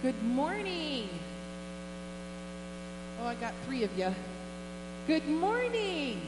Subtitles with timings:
[0.00, 1.08] Good morning.
[3.20, 4.14] Oh, I got three of you.
[5.08, 6.20] Good morning.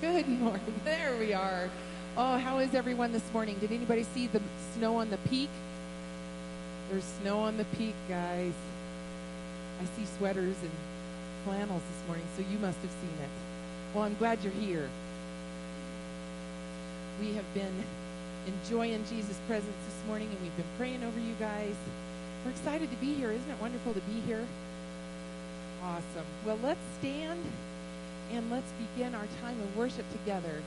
[0.00, 0.80] Good morning.
[0.86, 1.68] There we are.
[2.16, 3.56] Oh, how is everyone this morning?
[3.60, 4.40] Did anybody see the
[4.74, 5.50] snow on the peak?
[6.90, 8.54] There's snow on the peak, guys.
[9.82, 10.70] I see sweaters and
[11.44, 13.28] flannels this morning, so you must have seen it.
[13.94, 14.88] Well, I'm glad you're here.
[17.20, 17.84] We have been
[18.46, 21.74] enjoying Jesus' presence this morning, and we've been praying over you guys.
[22.44, 23.30] We're excited to be here.
[23.30, 24.46] Isn't it wonderful to be here?
[25.82, 26.26] Awesome.
[26.44, 27.40] Well, let's stand
[28.32, 30.62] and let's begin our time of worship together.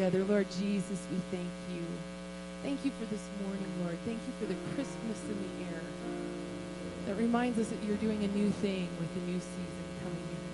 [0.00, 0.24] Together.
[0.24, 1.84] Lord Jesus, we thank you.
[2.64, 4.00] Thank you for this morning, Lord.
[4.08, 5.84] Thank you for the crispness in the air
[7.04, 10.44] that reminds us that you're doing a new thing with the new season coming in.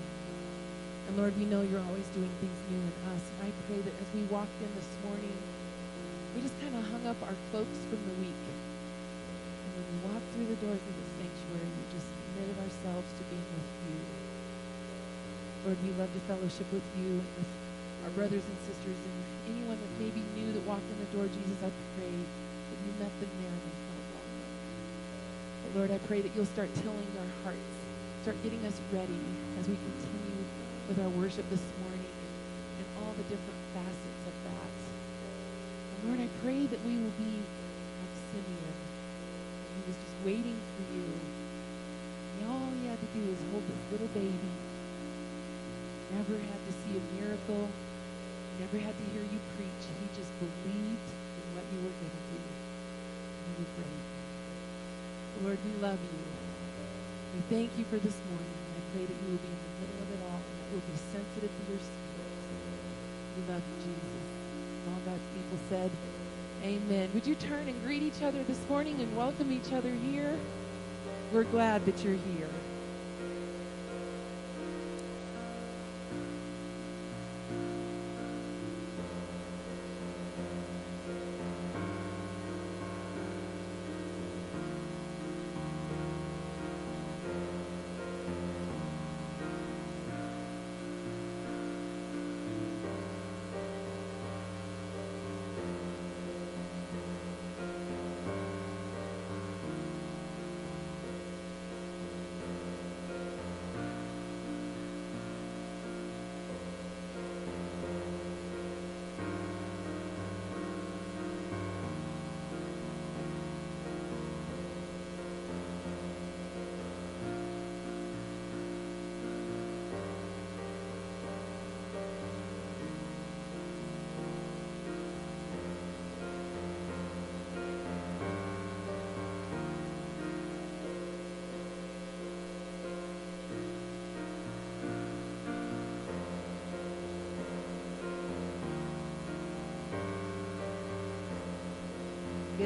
[1.07, 3.23] And Lord, we know you're always doing things new in us.
[3.23, 5.39] And I pray that as we walked in this morning,
[6.35, 8.43] we just kind of hung up our cloaks from the week.
[8.51, 13.23] And when we walked through the doors of the sanctuary, we just committed ourselves to
[13.31, 13.99] being with you.
[15.71, 17.51] Lord, we love to fellowship with you and with
[18.03, 19.36] our brothers and sisters in
[19.99, 23.53] maybe knew that walked in the door, Jesus, I pray that you met them there
[23.53, 24.45] and they felt welcome.
[25.63, 27.75] But Lord, I pray that you'll start tilling our hearts,
[28.23, 29.23] start getting us ready
[29.57, 30.43] as we continue
[30.89, 32.13] with our worship this morning
[32.79, 34.77] and all the different facets of that.
[35.97, 38.77] And Lord, I pray that we will be like Simeon.
[38.77, 41.09] He was just waiting for you.
[42.37, 44.53] And all he had to do was hold this little baby.
[46.13, 47.67] Never had to see a miracle
[48.61, 49.85] never had to hear you preach.
[49.85, 52.41] He just believed in what you were going to do.
[52.41, 54.07] And we prayed.
[55.45, 56.23] Lord, we love you.
[57.37, 58.57] We thank you for this morning.
[58.77, 60.89] I pray that you will be in the middle of it all and that we'll
[60.89, 62.37] be sensitive to your spirit.
[63.37, 64.25] We love you, Jesus.
[64.89, 65.91] All God's people said,
[66.65, 67.11] Amen.
[67.13, 70.33] Would you turn and greet each other this morning and welcome each other here?
[71.33, 72.49] We're glad that you're here.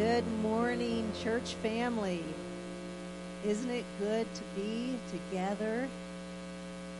[0.00, 2.24] Good morning, church family.
[3.44, 5.90] Isn't it good to be together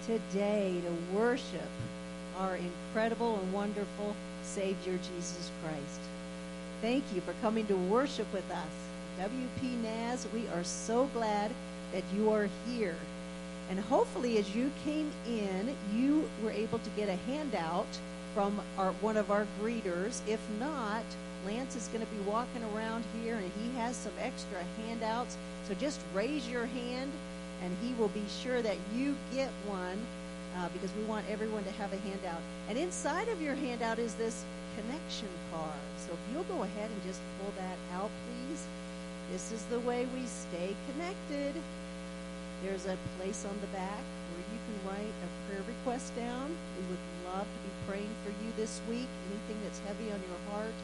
[0.06, 1.70] today to worship
[2.36, 6.00] our incredible and wonderful Savior Jesus Christ?
[6.82, 8.68] Thank you for coming to worship with us.
[9.18, 11.52] WP Naz, we are so glad
[11.94, 12.96] that you are here.
[13.70, 17.98] And hopefully, as you came in, you were able to get a handout
[18.34, 20.20] from our, one of our greeters.
[20.28, 21.04] If not,
[21.46, 25.36] Lance is going to be walking around here and he has some extra handouts.
[25.66, 27.10] So just raise your hand
[27.62, 29.98] and he will be sure that you get one
[30.56, 32.40] uh, because we want everyone to have a handout.
[32.68, 34.44] And inside of your handout is this
[34.76, 35.84] connection card.
[35.98, 38.64] So if you'll go ahead and just pull that out, please.
[39.32, 41.54] This is the way we stay connected.
[42.64, 44.02] There's a place on the back
[44.34, 46.50] where you can write a prayer request down.
[46.76, 49.08] We would love to be praying for you this week.
[49.30, 50.74] Anything that's heavy on your heart,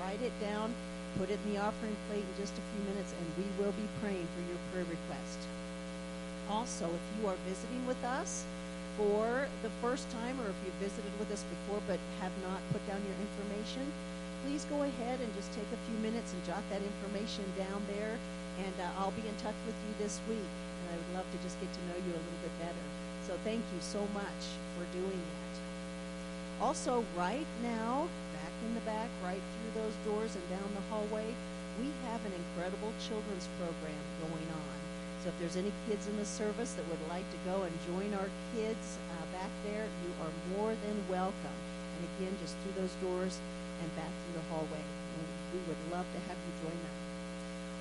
[0.00, 0.72] write it down,
[1.18, 3.86] put it in the offering plate in just a few minutes, and we will be
[4.00, 5.38] praying for your prayer request.
[6.48, 8.44] Also, if you are visiting with us
[8.96, 12.82] for the first time, or if you've visited with us before but have not put
[12.88, 13.86] down your information,
[14.42, 18.16] please go ahead and just take a few minutes and jot that information down there,
[18.64, 20.50] and uh, I'll be in touch with you this week.
[20.80, 22.86] And I would love to just get to know you a little bit better.
[23.28, 24.40] So thank you so much
[24.74, 25.54] for doing that.
[26.64, 28.08] Also, right now,
[28.66, 31.34] in the back, right through those doors and down the hallway,
[31.80, 34.76] we have an incredible children's program going on.
[35.22, 38.12] So if there's any kids in the service that would like to go and join
[38.16, 41.58] our kids uh, back there, you are more than welcome.
[41.96, 43.36] And again, just through those doors
[43.84, 44.80] and back through the hallway.
[44.80, 46.96] And we would love to have you join them.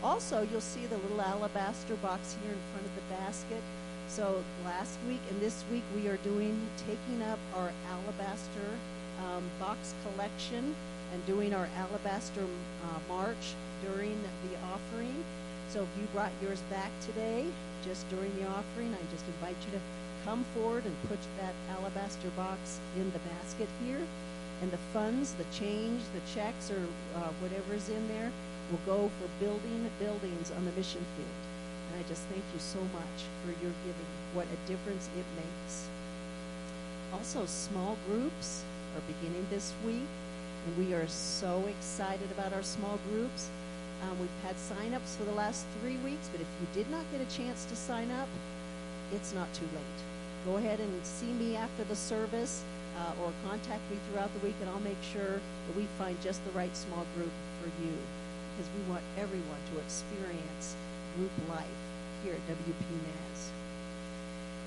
[0.03, 3.63] Also, you'll see the little alabaster box here in front of the basket.
[4.07, 8.69] So last week and this week we are doing taking up our alabaster
[9.25, 10.75] um, box collection
[11.13, 15.23] and doing our alabaster uh, march during the offering.
[15.69, 17.45] So if you brought yours back today,
[17.83, 19.81] just during the offering, I just invite you to
[20.25, 24.01] come forward and put that alabaster box in the basket here.
[24.61, 26.81] And the funds, the change, the checks, or
[27.15, 28.31] uh, whatever's in there
[28.69, 31.39] will go for building buildings on the mission field.
[31.89, 35.87] And I just thank you so much for your giving, what a difference it makes.
[37.13, 38.63] Also, small groups
[38.95, 40.09] are beginning this week,
[40.65, 43.49] and we are so excited about our small groups.
[44.03, 47.21] Um, we've had sign-ups for the last three weeks, but if you did not get
[47.21, 48.27] a chance to sign up,
[49.13, 49.99] it's not too late.
[50.45, 52.63] Go ahead and see me after the service
[52.97, 56.43] uh, or contact me throughout the week, and I'll make sure that we find just
[56.45, 57.31] the right small group
[57.61, 57.93] for you
[58.55, 60.75] because we want everyone to experience
[61.15, 61.79] group life
[62.23, 63.58] here at WPNaz.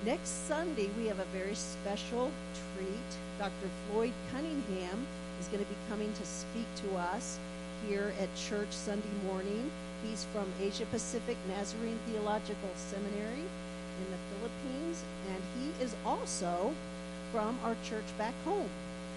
[0.04, 2.32] Next Sunday, we have a very special
[2.74, 3.10] treat.
[3.38, 3.70] Dr.
[3.86, 5.06] Floyd Cunningham
[5.38, 7.38] is going to be coming to speak to us
[7.86, 9.70] here at church Sunday morning.
[10.02, 16.74] He's from Asia Pacific Nazarene Theological Seminary in the Philippines, and he is also
[17.30, 18.70] from our church back home.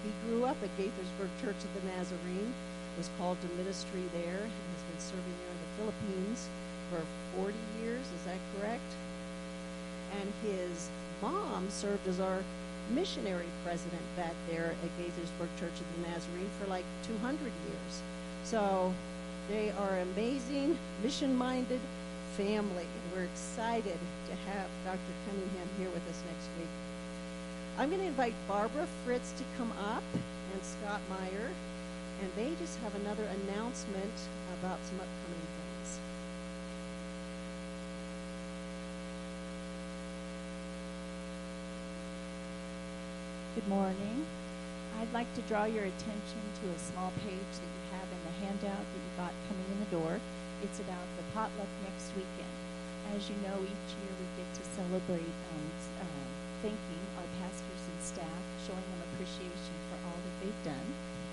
[0.04, 2.54] He grew up at Gaithersburg Church of the Nazarene,
[2.96, 6.48] was called to ministry there, and has been serving there in the Philippines
[6.92, 7.02] for
[7.42, 8.06] 40 years.
[8.06, 8.94] Is that correct?
[10.20, 10.90] And his
[11.22, 12.44] mom served as our
[12.94, 18.02] missionary president back there at Gaithersburg Church of the Nazarene for like 200 years.
[18.44, 18.94] So
[19.50, 21.80] they are amazing, mission minded
[22.38, 22.84] family.
[22.84, 25.14] And we're excited to have Dr.
[25.26, 26.70] Cunningham here with us next week.
[27.78, 31.52] I'm going to invite Barbara Fritz to come up and Scott Meyer,
[32.22, 34.16] and they just have another announcement
[34.60, 35.45] about some upcoming
[43.56, 44.28] Good morning.
[45.00, 48.36] I'd like to draw your attention to a small page that you have in the
[48.44, 50.20] handout that you got coming in the door.
[50.60, 52.52] It's about the potluck next weekend.
[53.16, 55.72] As you know, each year we get to celebrate um,
[56.04, 56.28] uh,
[56.60, 60.90] thanking our pastors and staff, showing them appreciation for all that they've done.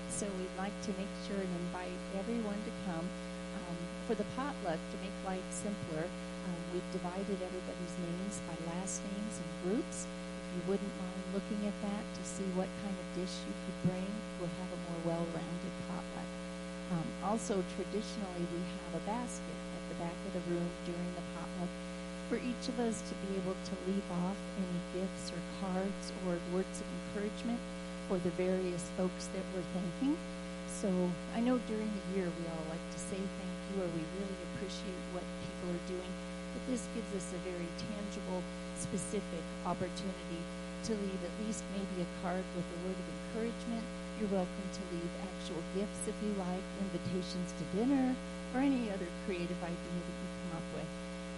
[0.07, 3.03] So we'd like to make sure and invite everyone to come.
[3.03, 3.77] Um,
[4.07, 9.43] for the potluck, to make life simpler, um, we've divided everybody's names by last names
[9.43, 10.07] and groups.
[10.53, 14.09] You wouldn't mind looking at that to see what kind of dish you could bring,
[14.37, 16.29] we'll have a more well-rounded potluck.
[16.93, 21.25] Um, also, traditionally, we have a basket at the back of the room during the
[21.33, 21.73] potluck
[22.29, 26.37] for each of us to be able to leave off any gifts or cards or
[26.53, 27.57] words of encouragement
[28.05, 30.13] for the various folks that we're thanking.
[30.69, 30.89] So
[31.33, 34.39] I know during the year we all like to say thank you or we really
[34.53, 36.13] appreciate what people are doing,
[36.53, 38.41] but this gives us a very tangible,
[38.77, 40.41] specific opportunity
[40.83, 43.83] to leave at least maybe a card with a word of encouragement.
[44.19, 48.15] You're welcome to leave actual gifts if you like, invitations to dinner,
[48.53, 50.89] or any other creative idea that you come up with.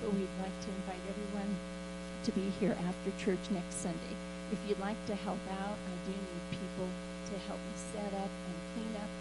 [0.01, 1.51] But we'd like to invite everyone
[2.25, 4.13] to be here after church next Sunday.
[4.51, 8.29] If you'd like to help out, I do need people to help me set up
[8.33, 9.11] and clean up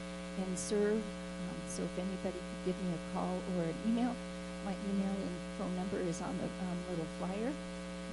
[0.41, 1.01] and serve.
[1.01, 4.17] Um, so if anybody could give me a call or an email,
[4.65, 7.53] my email and phone number is on the um, little flyer.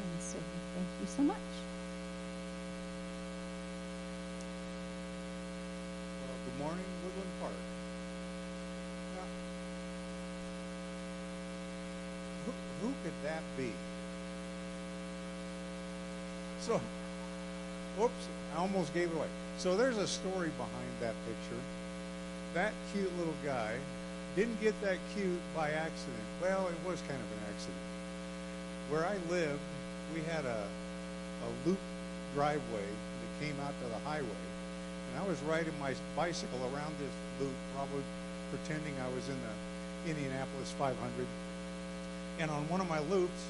[0.01, 0.38] And so
[0.74, 1.38] thank you so much.
[6.22, 7.53] Well, good morning, Woodland Park.
[9.15, 9.27] Now,
[12.46, 12.51] who,
[12.88, 13.72] who could that be?
[16.62, 16.79] So,
[17.98, 19.27] whoops, I almost gave it away.
[19.58, 21.62] So there's a story behind that picture.
[22.53, 23.75] That cute little guy
[24.36, 26.24] didn't get that cute by accident.
[26.41, 27.77] Well, it was kind of an accident.
[28.89, 29.60] Where I lived,
[30.13, 31.80] we had a, a loop
[32.36, 34.44] driveway that came out to the highway.
[35.12, 38.03] And I was riding my bicycle around this loop, probably
[38.50, 40.96] pretending I was in the Indianapolis 500.
[42.39, 43.44] And on one of my loops,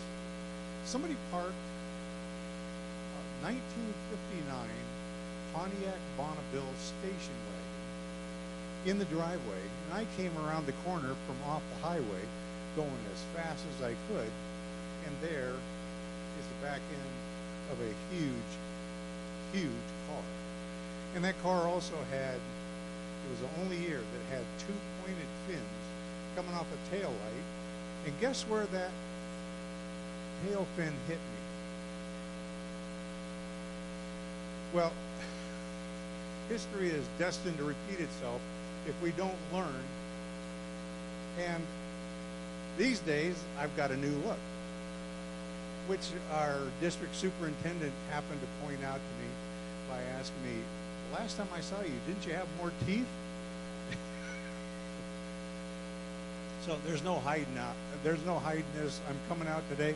[0.86, 1.54] somebody parked
[3.42, 4.46] a 1959
[5.54, 7.72] Pontiac Bonneville station wagon
[8.86, 9.62] in the driveway.
[9.86, 12.24] And I came around the corner from off the highway
[12.76, 14.32] going as fast as I could.
[15.06, 15.54] And there
[16.42, 17.14] is the back end
[17.72, 18.52] of a huge,
[19.54, 20.24] huge car.
[21.14, 25.62] And that car also had, it was the only year that had two pointed fins
[26.36, 27.46] coming off a tail light.
[28.06, 28.90] And guess where that
[30.46, 31.42] tail fin hit me?
[34.74, 34.92] Well,
[36.50, 38.42] history is destined to repeat itself
[38.88, 39.84] if we don't learn.
[41.40, 41.64] And
[42.78, 44.40] these days, I've got a new look,
[45.92, 49.28] which our district superintendent happened to point out to me
[49.90, 50.56] by asking me,
[51.12, 53.06] last time I saw you, didn't you have more teeth?
[56.66, 57.76] so there's no hiding out.
[58.06, 59.02] There's no hiding this.
[59.10, 59.94] I'm coming out today.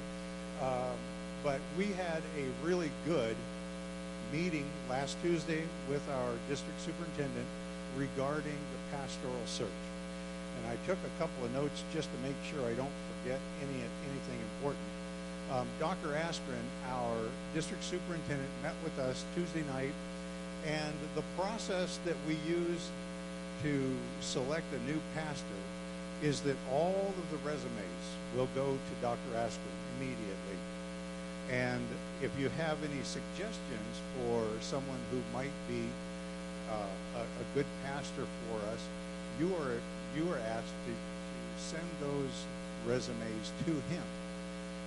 [0.62, 0.98] Um,
[1.46, 3.38] but we had a really good
[4.34, 7.48] meeting last Tuesday with our district superintendent
[7.96, 9.70] regarding the pastoral search.
[10.60, 12.92] And I took a couple of notes just to make sure I don't
[13.24, 14.84] forget any anything important.
[15.52, 16.10] Um, Dr.
[16.10, 17.18] Askren, our
[17.54, 19.94] district superintendent, met with us Tuesday night,
[20.66, 22.90] And the process that we use
[23.62, 25.62] to select a new pastor
[26.24, 28.06] is that all of the resumes
[28.36, 29.32] will go to Dr.
[29.36, 30.58] Askren immediately.
[31.52, 31.86] And
[32.24, 35.86] if you have any suggestions for someone who might be
[36.72, 38.82] uh, a, a good pastor for us,
[39.40, 39.78] you are
[40.18, 42.34] you are asked to, to send those
[42.88, 44.04] resumes to him.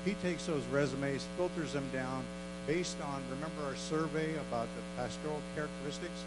[0.05, 2.25] He takes those resumes, filters them down
[2.67, 6.25] based on remember our survey about the pastoral characteristics.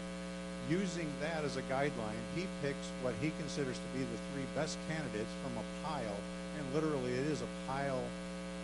[0.70, 4.78] Using that as a guideline, he picks what he considers to be the three best
[4.88, 6.16] candidates from a pile,
[6.58, 8.02] and literally it is a pile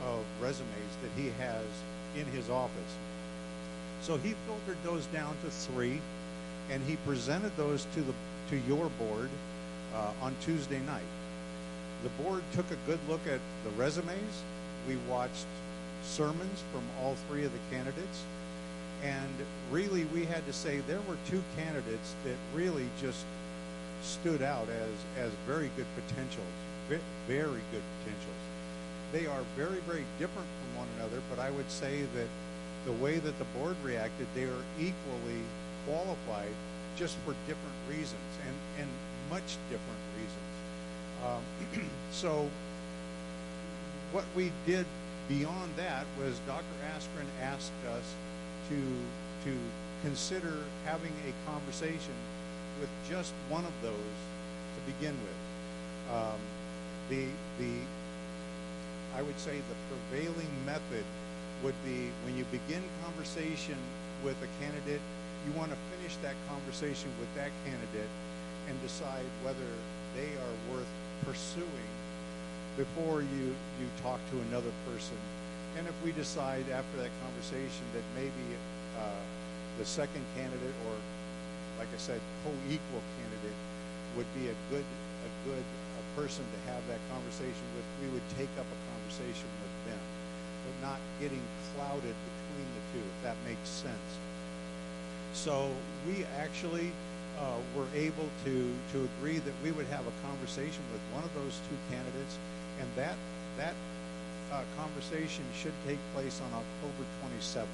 [0.04, 1.64] of resumes that he has
[2.16, 2.94] in his office.
[4.02, 6.00] So he filtered those down to three,
[6.70, 8.14] and he presented those to the
[8.50, 9.28] to your board
[9.94, 11.02] uh, on Tuesday night.
[12.02, 14.42] The board took a good look at the resumes.
[14.88, 15.46] We watched
[16.02, 18.24] sermons from all three of the candidates,
[19.04, 19.30] and
[19.70, 23.24] really we had to say there were two candidates that really just
[24.02, 26.46] stood out as as very good potentials,
[27.28, 28.48] very good potentials
[29.12, 32.28] they are very, very different from one another, but I would say that
[32.84, 35.42] the way that the board reacted, they are equally
[35.86, 36.52] qualified
[36.96, 38.88] just for different reasons and, and
[39.30, 40.50] much different reasons.
[41.24, 42.50] Um, so
[44.12, 44.86] what we did
[45.28, 46.64] beyond that was Dr.
[46.96, 48.14] Askren asked us
[48.70, 48.80] to,
[49.44, 49.56] to
[50.02, 52.14] consider having a conversation
[52.80, 56.14] with just one of those to begin with.
[56.14, 56.40] Um,
[57.10, 57.26] the,
[57.58, 57.72] the
[59.16, 61.04] I would say the prevailing method
[61.64, 63.76] would be when you begin conversation
[64.24, 65.00] with a candidate,
[65.46, 68.10] you want to finish that conversation with that candidate
[68.68, 69.70] and decide whether
[70.14, 70.88] they are worth
[71.24, 71.90] pursuing
[72.78, 73.50] before you,
[73.82, 75.18] you talk to another person.
[75.76, 78.46] And if we decide after that conversation that maybe
[78.96, 79.22] uh,
[79.78, 80.94] the second candidate or,
[81.78, 83.58] like I said, co-equal candidate
[84.16, 84.86] would be a good
[85.26, 85.66] a good
[85.98, 90.02] a person to have that conversation with, we would take up a conversation with them,
[90.62, 91.42] but not getting
[91.74, 94.10] clouded between the two, if that makes sense.
[95.34, 95.70] So
[96.06, 96.94] we actually
[97.38, 98.54] uh, were able to,
[98.94, 102.38] to agree that we would have a conversation with one of those two candidates,
[102.80, 103.16] and that,
[103.56, 103.74] that
[104.52, 107.66] uh, conversation should take place on October 27th.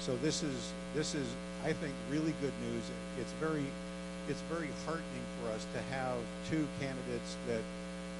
[0.00, 1.26] So this is, this is,
[1.64, 2.84] I think, really good news.
[3.20, 3.64] It's very,
[4.28, 6.16] it's very heartening for us to have
[6.48, 7.62] two candidates that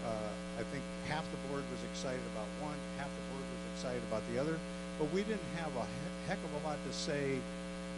[0.07, 4.03] uh, I think half the board was excited about one, half the board was excited
[4.09, 4.57] about the other,
[4.99, 5.87] but we didn't have a
[6.29, 7.37] heck of a lot to say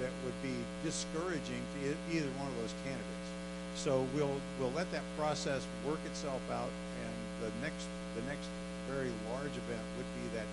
[0.00, 3.28] that would be discouraging to either one of those candidates.
[3.74, 6.70] So we'll we'll let that process work itself out,
[7.02, 8.48] and the next the next
[8.88, 10.46] very large event would be that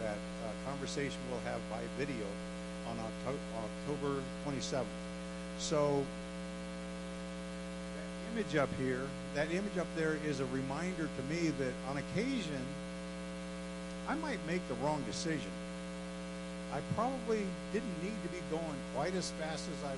[0.00, 2.26] that uh, conversation we'll have by video
[2.88, 4.84] on October 27th.
[5.58, 6.04] So
[7.94, 9.02] that image up here,
[9.34, 12.60] that image up there is a reminder to me that on occasion,
[14.08, 15.50] I might make the wrong decision.
[16.72, 19.94] I probably didn't need to be going quite as fast as I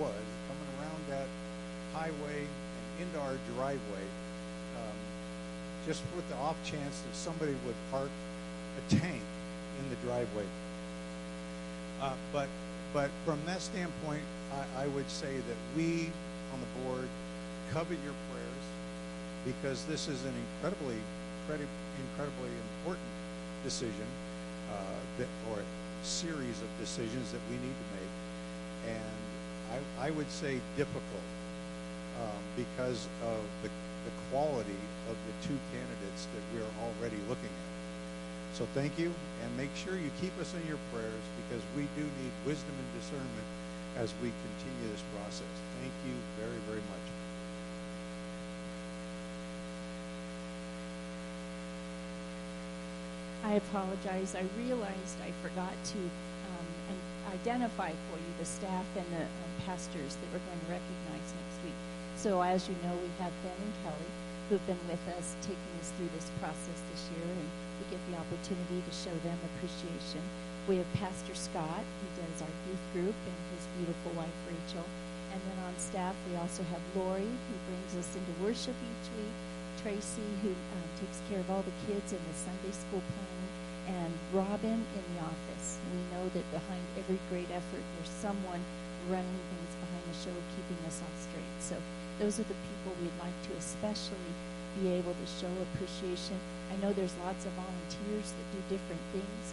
[0.00, 1.28] was coming around that
[1.92, 4.04] highway and into our driveway,
[5.86, 9.22] just with the off chance that somebody would park a tank
[9.78, 10.44] in the driveway.
[12.00, 12.48] Uh, but
[12.92, 14.22] but from that standpoint,
[14.52, 16.10] I, I would say that we
[16.52, 17.08] on the board
[17.72, 18.66] covet your prayers
[19.44, 20.98] because this is an incredibly,
[21.46, 23.06] incredibly important
[23.64, 24.06] decision
[24.72, 25.62] uh, that, or
[26.02, 28.96] series of decisions that we need to make.
[28.96, 29.16] And
[30.00, 31.26] I, I would say difficult
[32.22, 33.70] um, because of the,
[34.06, 37.66] the quality of the two candidates that we're already looking at.
[38.54, 42.06] So thank you, and make sure you keep us in your prayers because we do
[42.06, 43.48] need wisdom and discernment
[43.98, 45.54] as we continue this process.
[45.82, 47.06] Thank you very, very much.
[53.44, 54.34] I apologize.
[54.34, 56.68] I realized I forgot to um,
[57.34, 59.26] identify for you the staff and the
[59.64, 61.78] pastors that we're going to recognize next week.
[62.16, 64.10] So, as you know, we have Ben and Kelly
[64.48, 67.48] who've been with us, taking us through this process this year, and
[67.82, 70.22] we get the opportunity to show them appreciation.
[70.70, 74.86] We have Pastor Scott, who does our youth group, and his beautiful wife, Rachel.
[75.34, 79.36] And then on staff, we also have Lori, who brings us into worship each week,
[79.82, 83.50] Tracy, who um, takes care of all the kids in the Sunday school planning,
[83.98, 85.82] and Robin in the office.
[85.90, 88.62] We know that behind every great effort, there's someone
[89.10, 91.56] running things behind the show, keeping us on straight.
[91.58, 91.76] So
[92.18, 94.32] those are the people we'd like to especially
[94.80, 96.36] be able to show appreciation.
[96.72, 99.44] I know there's lots of volunteers that do different things.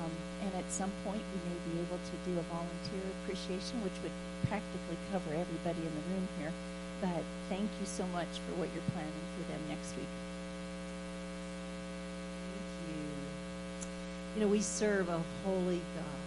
[0.00, 0.12] Um,
[0.44, 4.12] and at some point, we may be able to do a volunteer appreciation, which would
[4.48, 6.52] practically cover everybody in the room here.
[7.00, 10.08] But thank you so much for what you're planning for them next week.
[12.48, 13.04] Thank you.
[14.34, 16.20] You know, we serve a holy God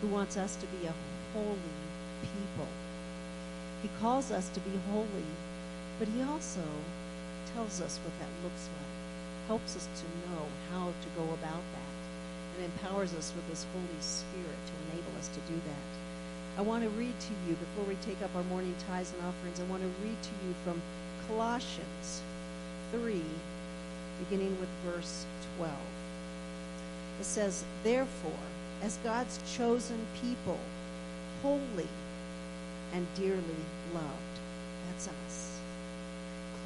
[0.00, 0.94] who wants us to be a
[1.34, 1.56] holy
[2.22, 2.68] people.
[3.82, 5.30] He calls us to be holy,
[5.98, 6.64] but he also
[7.54, 8.94] tells us what that looks like,
[9.46, 11.96] helps us to know how to go about that,
[12.56, 15.90] and empowers us with his Holy Spirit to enable us to do that.
[16.58, 19.60] I want to read to you, before we take up our morning tithes and offerings,
[19.60, 20.82] I want to read to you from
[21.28, 22.22] Colossians
[22.90, 23.22] 3,
[24.24, 25.24] beginning with verse
[25.56, 25.72] 12.
[27.20, 28.32] It says, Therefore,
[28.82, 30.58] as God's chosen people,
[31.42, 31.86] holy
[32.92, 33.62] and dearly
[33.94, 34.38] loved,
[34.86, 35.58] that's us,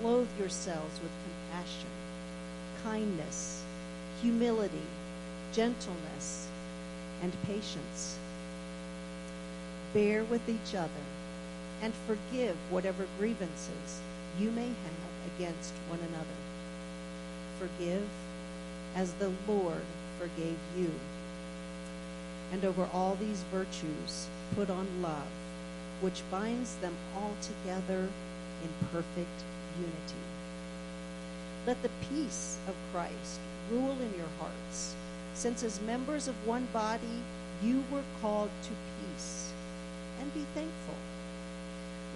[0.01, 1.89] clothe yourselves with compassion,
[2.83, 3.63] kindness,
[4.21, 4.87] humility,
[5.53, 6.49] gentleness,
[7.23, 8.19] and patience.
[9.93, 11.05] Bear with each other
[11.83, 14.01] and forgive whatever grievances
[14.39, 16.39] you may have against one another.
[17.59, 18.09] Forgive
[18.95, 19.83] as the Lord
[20.19, 20.91] forgave you.
[22.53, 25.27] And over all these virtues, put on love,
[26.03, 28.09] which binds them all together
[28.63, 29.45] in perfect
[29.79, 30.25] unity.
[31.65, 33.39] Let the peace of Christ
[33.71, 34.97] rule in your hearts,
[35.35, 37.23] since as members of one body
[37.63, 39.53] you were called to peace,
[40.21, 40.97] and be thankful.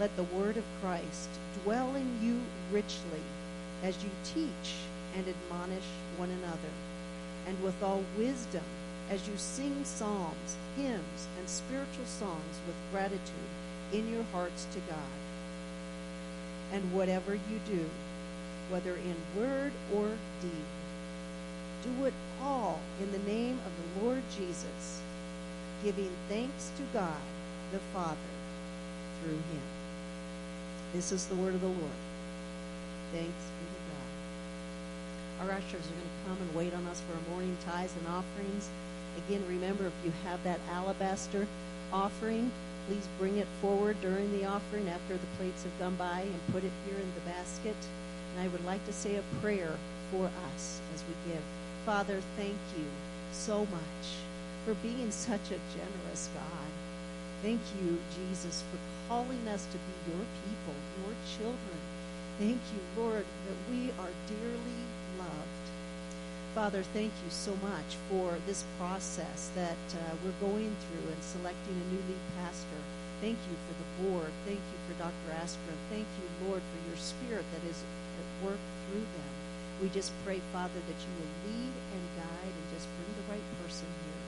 [0.01, 1.29] Let the word of Christ
[1.63, 2.41] dwell in you
[2.73, 3.23] richly
[3.85, 4.75] as you teach
[5.17, 6.75] and admonish one another,
[7.47, 8.65] and with all wisdom
[9.09, 13.55] as you sing psalms, hymns, and spiritual songs with gratitude
[13.93, 15.17] in your hearts to God.
[16.73, 17.85] And whatever you do,
[18.71, 20.09] whether in word or
[20.43, 20.67] deed,
[21.85, 25.01] do it all in the name of the Lord Jesus,
[25.85, 27.21] giving thanks to God
[27.73, 28.17] the Father
[29.23, 29.63] through him.
[30.93, 32.01] This is the word of the Lord.
[33.13, 35.47] Thanks be to God.
[35.47, 38.09] Our ushers are going to come and wait on us for our morning tithes and
[38.09, 38.69] offerings.
[39.29, 41.47] Again, remember if you have that alabaster
[41.93, 42.51] offering,
[42.87, 46.65] please bring it forward during the offering after the plates have gone by and put
[46.65, 47.77] it here in the basket.
[48.33, 49.77] And I would like to say a prayer
[50.11, 51.43] for us as we give.
[51.85, 52.85] Father, thank you
[53.33, 54.07] so much
[54.65, 56.71] for being such a generous God.
[57.43, 61.79] Thank you, Jesus, for calling us to be your people, your children.
[62.39, 64.96] Thank you, Lord, that we are dearly.
[66.57, 71.77] Father, thank you so much for this process that uh, we're going through in selecting
[71.77, 72.81] a new lead pastor.
[73.21, 74.33] Thank you for the board.
[74.49, 75.37] Thank you for Dr.
[75.37, 75.77] Askren.
[75.93, 78.57] Thank you, Lord, for your spirit that is at work
[78.89, 79.33] through them.
[79.85, 83.49] We just pray, Father, that you will lead and guide and just bring the right
[83.61, 84.25] person here.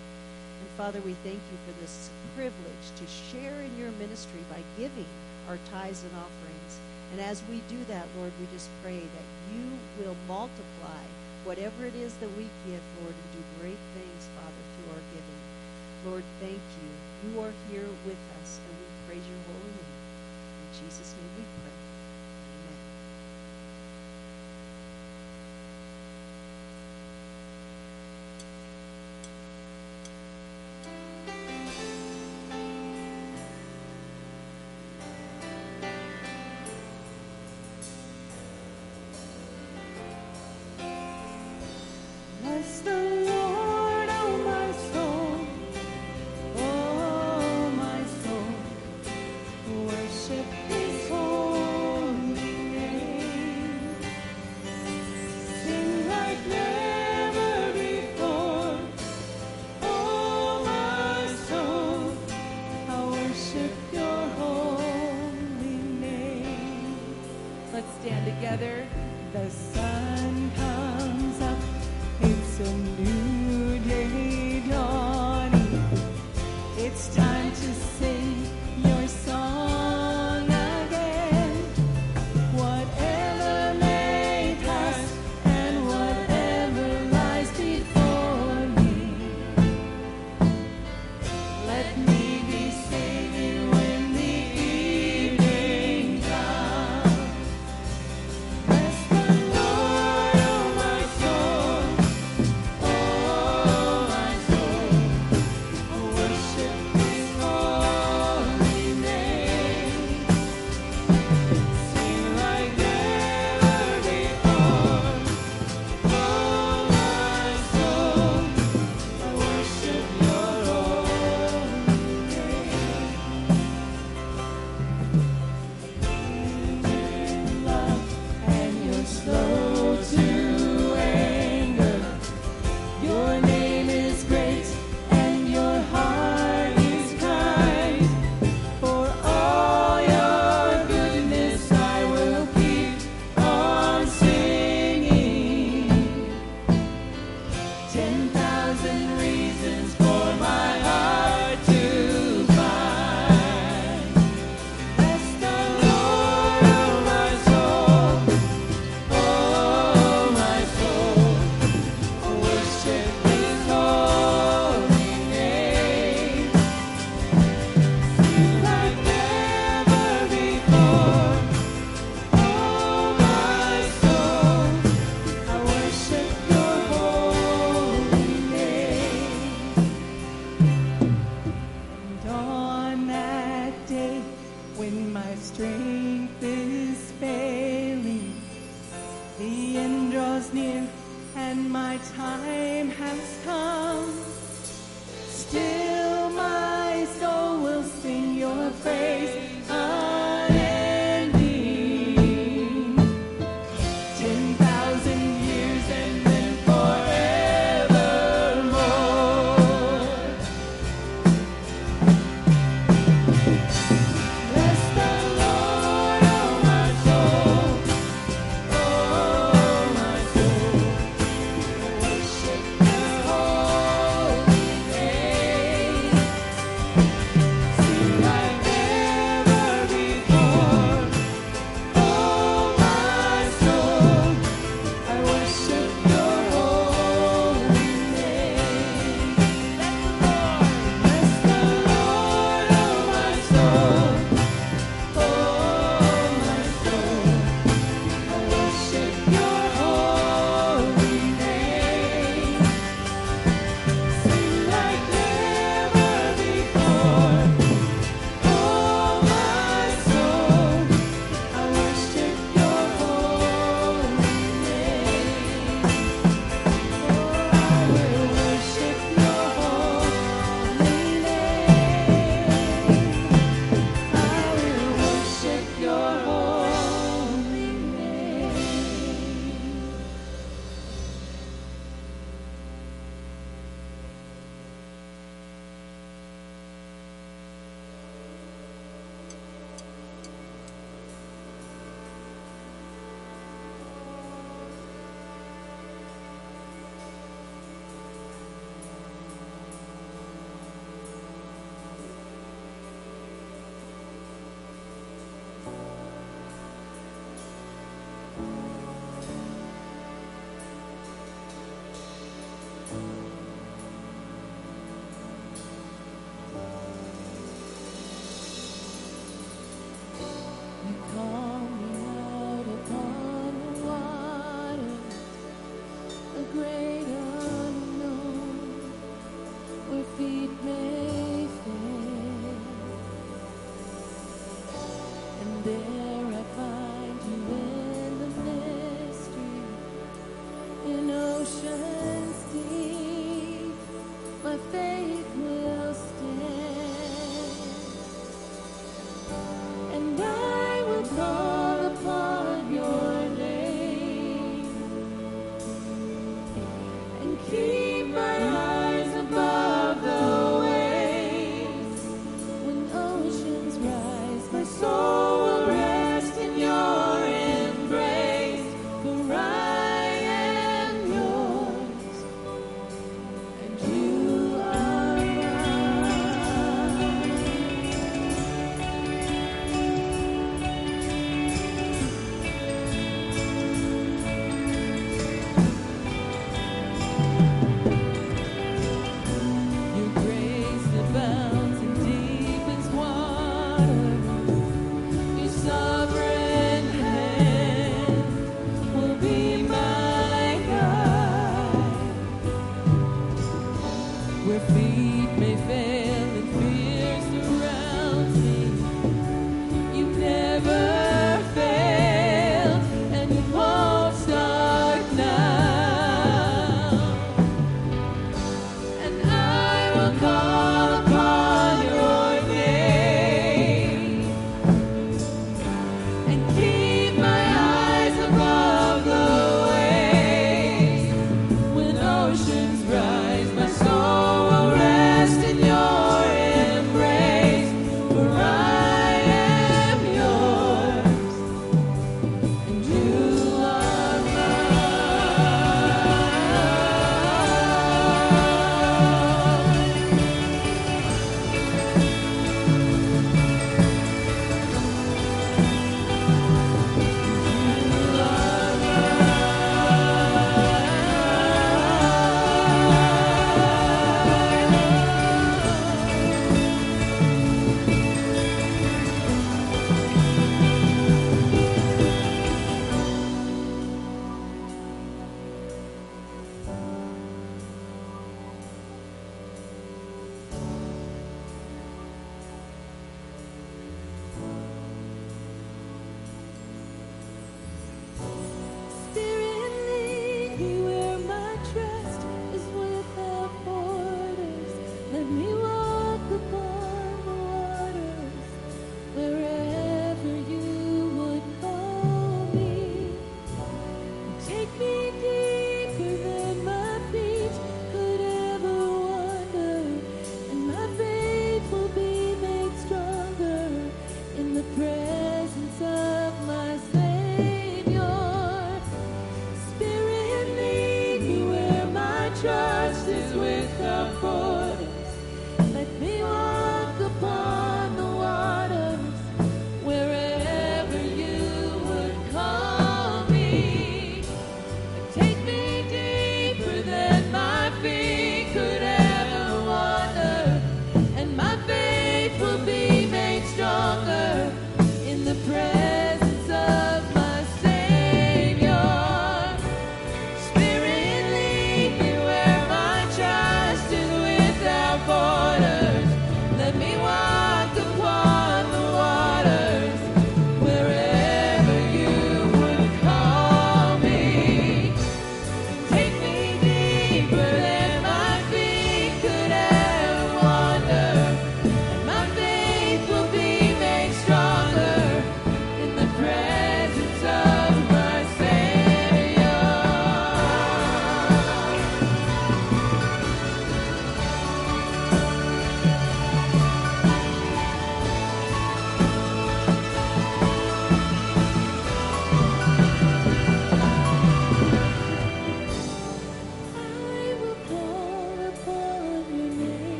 [0.60, 5.08] And Father, we thank you for this privilege to share in your ministry by giving
[5.48, 6.72] our tithes and offerings.
[7.16, 9.64] And as we do that, Lord, we just pray that you
[9.96, 11.08] will multiply
[11.44, 15.42] whatever it is that we give, Lord, and do great things, Father, through our giving.
[16.06, 16.90] Lord, thank you.
[17.30, 19.98] You are here with us, and we praise your holy name.
[20.62, 21.67] In Jesus' name we pray.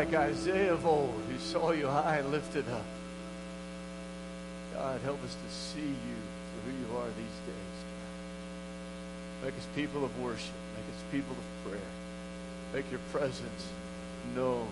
[0.00, 2.86] Like Isaiah of old, who saw you high and lifted up.
[4.72, 7.76] God, help us to see you for who you are these days.
[7.84, 9.44] God.
[9.44, 10.54] Make us people of worship.
[10.74, 11.90] Make us people of prayer.
[12.72, 13.68] Make your presence
[14.34, 14.68] known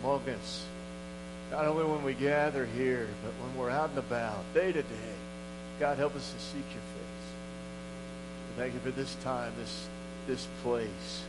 [0.00, 0.64] among us.
[1.50, 5.14] Not only when we gather here, but when we're out and about, day to day.
[5.80, 7.26] God, help us to seek your face.
[8.58, 9.88] Thank you for this time, this,
[10.28, 11.24] this place,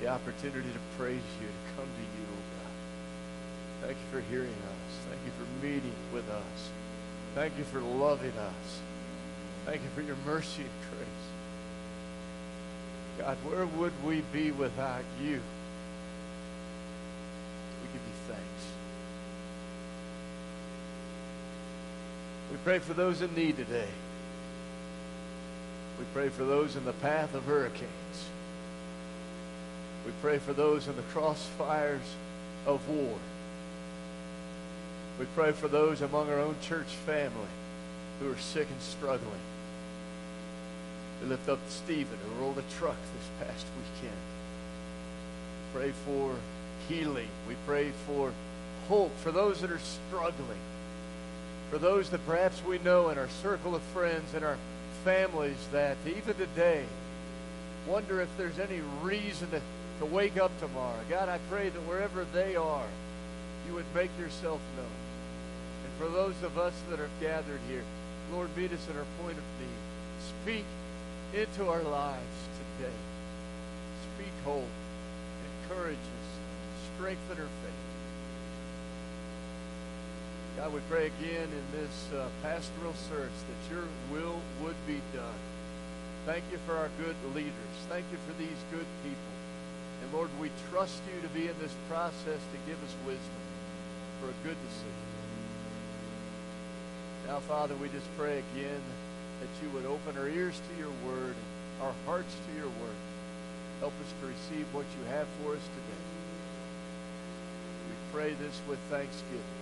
[0.00, 2.72] the opportunity to praise you, to come to you, oh God.
[3.86, 4.98] Thank you for hearing us.
[5.08, 6.70] Thank you for meeting with us.
[7.34, 8.80] Thank you for loving us.
[9.66, 11.06] Thank you for your mercy and grace.
[13.18, 15.40] God, where would we be without you?
[17.82, 18.64] We give you thanks.
[22.50, 23.88] We pray for those in need today.
[25.98, 28.30] We pray for those in the path of hurricanes.
[30.10, 32.00] We pray for those in the crossfires
[32.66, 33.16] of war.
[35.20, 37.46] We pray for those among our own church family
[38.18, 39.30] who are sick and struggling.
[41.22, 44.16] We lift up Stephen who rolled a truck this past weekend.
[45.72, 46.34] Pray for
[46.88, 47.28] healing.
[47.46, 48.32] We pray for
[48.88, 50.58] hope for those that are struggling
[51.70, 54.58] for those that perhaps we know in our circle of friends and our
[55.04, 56.84] families that even today
[57.86, 59.60] wonder if there's any reason to,
[60.00, 60.98] to wake up tomorrow.
[61.10, 62.88] God, I pray that wherever they are,
[63.68, 64.98] you would make yourself known.
[65.84, 67.84] And for those of us that are gathered here,
[68.32, 69.84] Lord, meet us at our point of need.
[70.42, 70.64] Speak
[71.34, 72.40] into our lives
[72.78, 72.96] today.
[74.16, 74.64] Speak hope,
[75.68, 76.28] encourage us,
[76.96, 77.86] strengthen our faith.
[80.56, 85.40] God, we pray again in this uh, pastoral search that your will would be done.
[86.26, 87.76] Thank you for our good leaders.
[87.88, 89.39] Thank you for these good people.
[90.02, 93.42] And Lord, we trust you to be in this process to give us wisdom
[94.20, 95.08] for a good decision.
[97.26, 98.82] Now, Father, we just pray again
[99.40, 101.36] that you would open our ears to your word
[101.80, 103.00] our hearts to your word.
[103.80, 106.04] Help us to receive what you have for us today.
[107.88, 109.56] We pray this with thanksgiving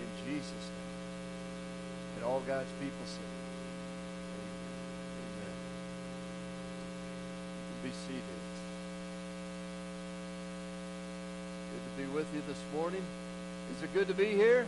[0.00, 2.16] in Jesus' name.
[2.16, 3.28] And all God's people say,
[5.20, 5.56] Amen.
[7.68, 8.47] Can be seated.
[11.78, 13.06] Good to be with you this morning.
[13.70, 14.66] Is it good to be here?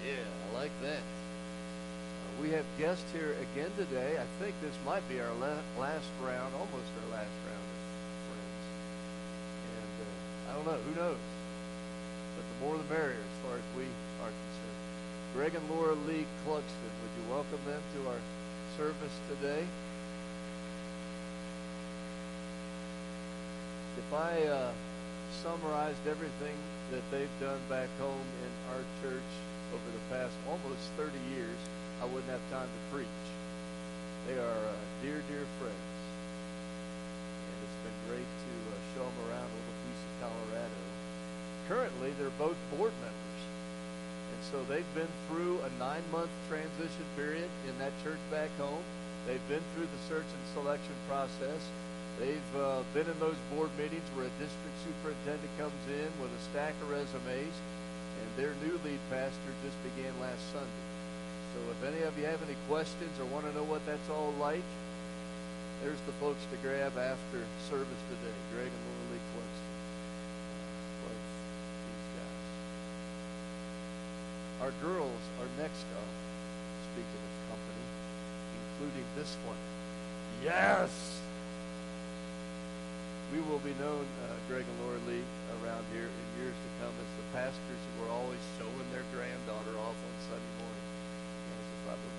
[0.00, 1.04] Yeah, I like that.
[1.04, 4.16] Uh, we have guests here again today.
[4.16, 7.78] I think this might be our la- last round, almost our last round of
[8.32, 8.64] friends.
[9.76, 11.20] And uh, I don't know, who knows?
[11.20, 13.84] But the more the merrier as far as we
[14.24, 14.80] are concerned.
[15.36, 18.22] Greg and Laura Lee Cluxton, would you welcome them to our
[18.78, 19.66] service today?
[23.98, 24.72] If I uh,
[25.42, 26.54] summarized everything
[26.94, 29.30] that they've done back home in our church
[29.74, 31.58] over the past almost 30 years,
[31.98, 33.26] I wouldn't have time to preach.
[34.30, 35.98] They are uh, dear, dear friends.
[37.42, 40.80] And it's been great to uh, show them around a little piece of Colorado.
[41.66, 43.42] Currently, they're both board members.
[44.30, 48.86] And so they've been through a nine-month transition period in that church back home.
[49.26, 51.62] They've been through the search and selection process.
[52.22, 56.42] They've uh, been in those board meetings where a district superintendent comes in with a
[56.54, 60.86] stack of resumes, and their new lead pastor just began last Sunday.
[61.50, 64.30] So if any of you have any questions or want to know what that's all
[64.38, 64.62] like,
[65.82, 69.26] there's the folks to grab after service today, Greg and Laura Lee.
[71.02, 71.18] Love
[71.90, 72.46] these guys.
[74.62, 76.10] Our girls are next up,
[76.86, 77.82] speaking of company,
[78.78, 79.58] including this one.
[80.38, 81.21] Yes!
[83.32, 85.24] We will be known, uh, Greg and Laura Lee,
[85.64, 89.72] around here in years to come as the pastors who are always showing their granddaughter
[89.80, 90.84] off on Sunday morning.
[91.48, 92.12] Guys will probably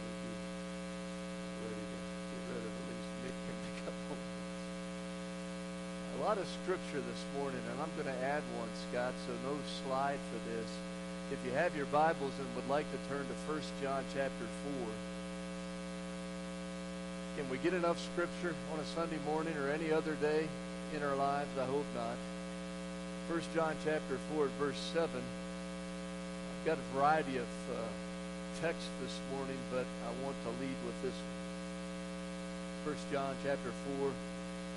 [1.70, 2.02] ready to
[2.34, 3.14] get rid of least.
[6.18, 9.54] A lot of scripture this morning, and I'm going to add one, Scott, so no
[9.86, 10.66] slide for this.
[11.30, 14.50] If you have your Bibles and would like to turn to 1 John chapter
[14.82, 14.90] 4,
[17.38, 20.50] can we get enough scripture on a Sunday morning or any other day
[20.96, 21.50] in our lives?
[21.60, 22.18] I hope not.
[23.30, 25.10] 1 John chapter 4 verse 7.
[25.10, 27.82] I've got a variety of uh,
[28.62, 31.16] texts this morning, but I want to lead with this
[32.86, 32.96] one.
[32.96, 34.12] 1 John chapter 4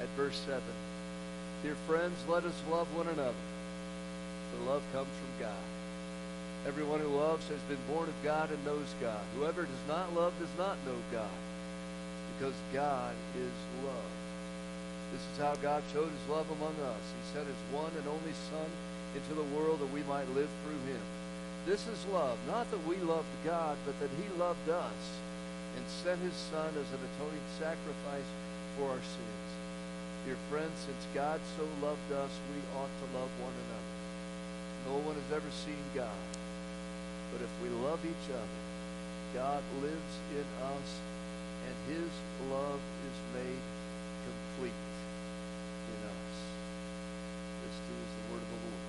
[0.02, 0.62] at verse 7.
[1.62, 3.44] Dear friends, let us love one another,
[4.50, 5.66] for love comes from God.
[6.66, 9.20] Everyone who loves has been born of God and knows God.
[9.36, 11.36] Whoever does not love does not know God,
[12.38, 14.15] because God is love.
[15.12, 17.04] This is how God showed his love among us.
[17.14, 18.70] He sent his one and only Son
[19.14, 21.02] into the world that we might live through him.
[21.64, 25.02] This is love, not that we loved God, but that he loved us
[25.76, 28.30] and sent his Son as an atoning sacrifice
[28.76, 29.48] for our sins.
[30.26, 33.94] Dear friends, since God so loved us, we ought to love one another.
[34.90, 36.22] No one has ever seen God.
[37.30, 38.60] But if we love each other,
[39.34, 40.88] God lives in us,
[41.66, 42.10] and his
[42.50, 43.62] love is made
[44.26, 44.86] complete
[45.90, 46.34] in us.
[47.62, 48.86] This too is the word of the Lord.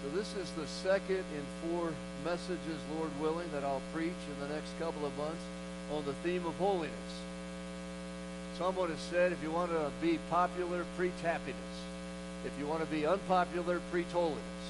[0.00, 1.92] So this is the second in four
[2.24, 5.42] messages, Lord willing, that I'll preach in the next couple of months
[5.92, 7.14] on the theme of holiness.
[8.56, 11.74] Someone has said, if you want to be popular, preach happiness.
[12.46, 14.64] If you want to be unpopular, preach holiness.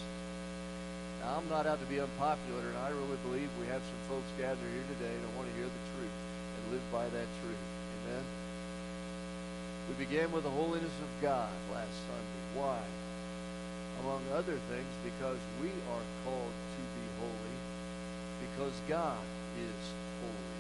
[1.20, 4.30] Now, I'm not out to be unpopular, and I really believe we have some folks
[4.40, 6.16] gathered here today that want to hear the truth
[6.57, 7.64] and live by that truth.
[8.09, 8.24] Amen?
[9.92, 12.40] We began with the holiness of God last Sunday.
[12.57, 12.80] Why?
[14.05, 17.57] Among other things, because we are called to be holy,
[18.44, 19.16] because God
[19.57, 19.80] is
[20.20, 20.55] holy.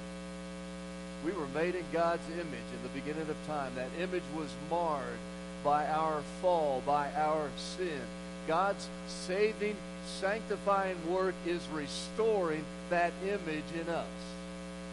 [1.26, 3.72] We were made in God's image in the beginning of time.
[3.74, 5.18] That image was marred
[5.62, 8.00] by our fall, by our sin.
[8.48, 9.76] God's saving,
[10.06, 14.06] sanctifying work is restoring that image in us.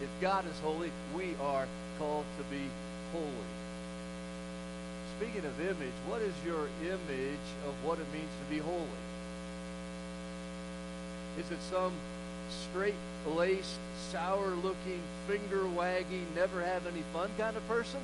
[0.01, 2.63] If God is holy, we are called to be
[3.13, 3.60] holy.
[5.21, 8.87] Speaking of image, what is your image of what it means to be holy?
[11.37, 11.93] Is it some
[12.49, 13.77] straight-laced,
[14.09, 17.99] sour-looking, finger-wagging, never have any fun kind of person?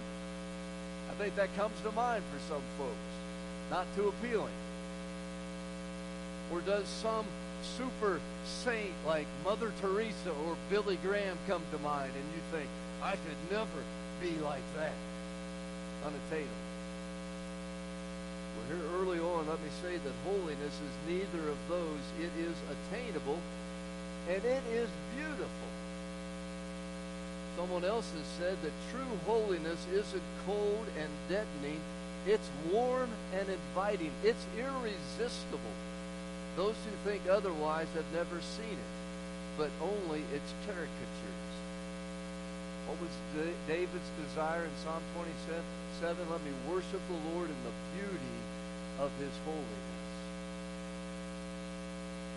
[1.10, 2.94] I think that comes to mind for some folks.
[3.72, 4.54] Not too appealing.
[6.54, 7.26] Or does some
[7.64, 12.70] super saint like Mother Teresa or Billy Graham come to mind and you think,
[13.02, 13.82] I could never
[14.22, 14.94] be like that?
[16.06, 16.67] Unattainable.
[18.58, 22.02] Well, here early on, let me say that holiness is neither of those.
[22.20, 23.38] It is attainable
[24.30, 25.70] and it is beautiful.
[27.56, 31.80] Someone else has said that true holiness isn't cold and deadening,
[32.28, 35.76] it's warm and inviting, it's irresistible.
[36.56, 38.94] Those who think otherwise have never seen it,
[39.58, 41.54] but only its caricatures.
[42.86, 43.16] What was
[43.68, 45.64] David's desire in Psalm 27?
[46.30, 48.38] Let me worship the Lord in the beauty
[49.00, 49.98] of his holiness.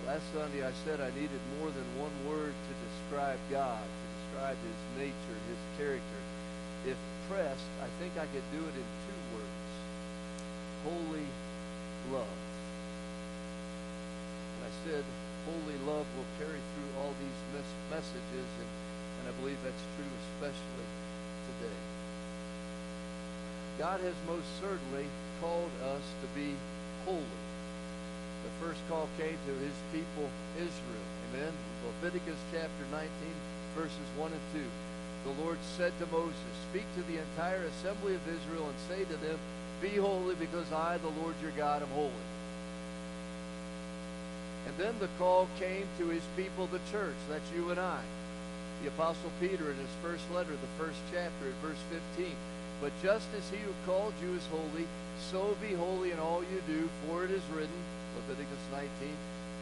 [0.06, 4.58] Last Sunday I said I needed more than one word to describe God, to describe
[4.60, 6.20] his nature, his character.
[6.84, 6.96] If
[7.28, 9.70] pressed, I think I could do it in two words.
[10.84, 11.26] Holy
[12.12, 12.40] love.
[14.56, 15.04] And I said
[15.46, 18.70] holy love will carry through all these mes- messages, and,
[19.20, 20.99] and I believe that's true especially.
[23.80, 25.08] God has most certainly
[25.40, 26.52] called us to be
[27.08, 27.40] holy.
[28.44, 30.28] The first call came to his people
[30.60, 31.08] Israel.
[31.32, 31.48] Amen.
[31.88, 33.08] Leviticus chapter 19,
[33.72, 34.60] verses 1 and 2.
[35.32, 39.16] The Lord said to Moses, Speak to the entire assembly of Israel and say to
[39.16, 39.40] them,
[39.80, 42.28] Be holy because I, the Lord your God, am holy.
[44.68, 47.16] And then the call came to his people, the church.
[47.30, 48.04] That's you and I.
[48.84, 52.28] The Apostle Peter in his first letter, the first chapter, verse 15.
[52.80, 54.86] But just as he who called you is holy,
[55.30, 57.80] so be holy in all you do, for it is written,
[58.16, 58.88] Leviticus 19,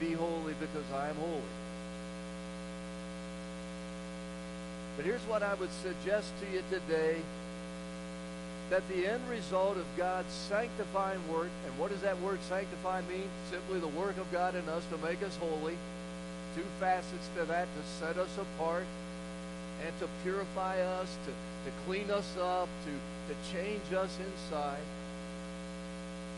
[0.00, 1.54] Be holy because I am holy.
[4.96, 7.20] But here's what I would suggest to you today
[8.70, 13.28] that the end result of God's sanctifying work, and what does that word sanctify mean?
[13.50, 15.76] Simply the work of God in us to make us holy.
[16.54, 18.84] Two facets to that to set us apart
[19.86, 21.32] and to purify us, to,
[21.64, 22.92] to clean us up, to,
[23.32, 24.82] to change us inside.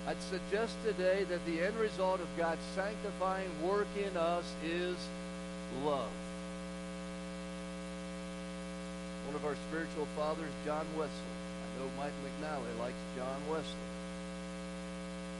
[0.06, 4.96] I'd suggest today that the end result of God's sanctifying work in us is
[5.84, 6.10] love.
[9.26, 11.12] One of our spiritual fathers, John Wesley.
[11.12, 13.88] I know Mike McNally likes John Wesley.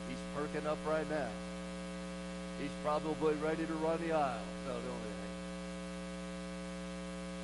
[0.09, 1.28] He's perking up right now.
[2.61, 4.39] He's probably ready to run the aisle.
[4.66, 5.20] No, don't?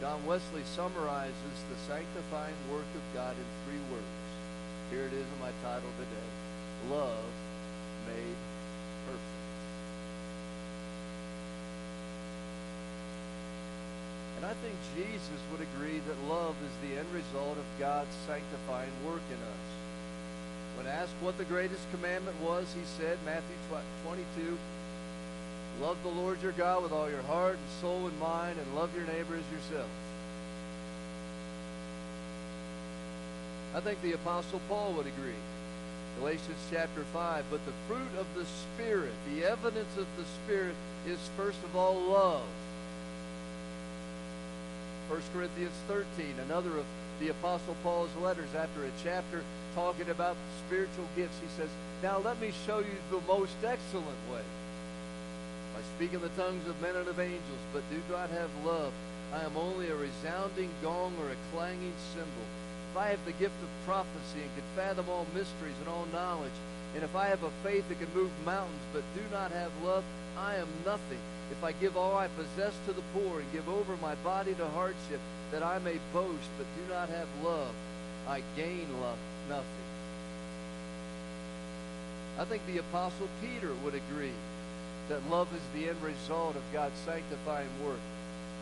[0.00, 4.16] John Wesley summarizes the sanctifying work of God in three words.
[4.90, 6.28] Here it is in my title today
[6.90, 7.32] love
[8.06, 8.36] made
[9.08, 9.36] perfect.
[14.36, 18.92] And I think Jesus would agree that love is the end result of God's sanctifying
[19.06, 19.66] work in us.
[20.76, 23.56] When asked what the greatest commandment was, he said, Matthew
[24.04, 24.58] 22,
[25.80, 28.94] Love the Lord your God with all your heart and soul and mind, and love
[28.96, 29.90] your neighbor as yourself.
[33.74, 35.36] I think the Apostle Paul would agree.
[36.18, 37.44] Galatians chapter 5.
[37.50, 40.74] But the fruit of the Spirit, the evidence of the Spirit,
[41.06, 42.42] is first of all love.
[45.08, 46.06] 1 Corinthians 13,
[46.46, 46.86] another of
[47.20, 49.42] the Apostle Paul's letters, after a chapter
[49.74, 51.68] talking about spiritual gifts, he says,
[52.02, 54.42] Now let me show you the most excellent way.
[55.76, 58.94] I speak in the tongues of men and of angels, but do not have love.
[59.34, 62.48] I am only a resounding gong or a clanging cymbal.
[62.92, 66.56] If I have the gift of prophecy and can fathom all mysteries and all knowledge,
[66.94, 70.02] and if I have a faith that can move mountains but do not have love,
[70.38, 71.20] I am nothing.
[71.50, 74.66] If I give all I possess to the poor and give over my body to
[74.68, 75.20] hardship,
[75.52, 77.74] that I may boast but do not have love,
[78.26, 79.18] I gain love
[79.50, 79.86] nothing.
[82.38, 84.32] I think the Apostle Peter would agree
[85.08, 88.00] that love is the end result of God's sanctifying work.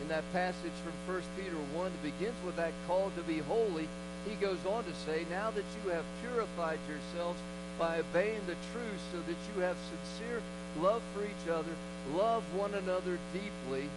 [0.03, 3.89] In that passage from 1 Peter 1 that begins with that call to be holy,
[4.29, 7.39] he goes on to say, Now that you have purified yourselves
[7.79, 10.43] by obeying the truth so that you have sincere
[10.81, 11.71] love for each other,
[12.15, 13.89] love one another deeply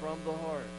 [0.00, 0.70] from the heart.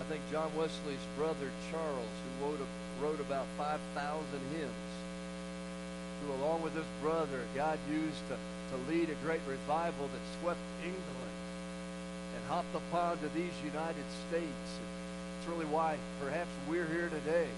[0.00, 3.78] I think John Wesley's brother Charles, who wrote, a, wrote about 5,000
[4.56, 4.92] hymns,
[6.22, 10.60] who along with his brother, God used to, to lead a great revival that swept
[10.82, 11.34] England
[12.36, 14.68] and hopped upon to these United States.
[14.78, 14.88] And
[15.38, 17.48] it's really why perhaps we're here today.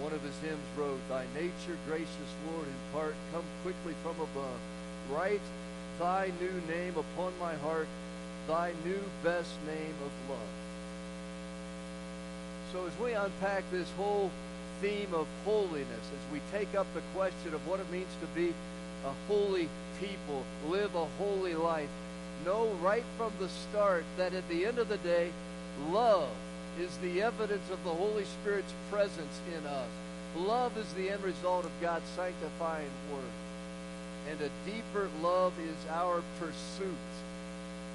[0.00, 4.60] One of his hymns wrote, Thy nature, gracious Lord, in impart, come quickly from above.
[5.10, 5.40] Write
[5.98, 7.88] thy new name upon my heart,
[8.46, 10.65] thy new best name of love.
[12.76, 14.30] So as we unpack this whole
[14.82, 18.52] theme of holiness, as we take up the question of what it means to be
[19.06, 21.88] a holy people, live a holy life,
[22.44, 25.30] know right from the start that at the end of the day,
[25.88, 26.28] love
[26.78, 29.88] is the evidence of the Holy Spirit's presence in us.
[30.36, 33.36] Love is the end result of God's sanctifying work.
[34.28, 37.08] And a deeper love is our pursuit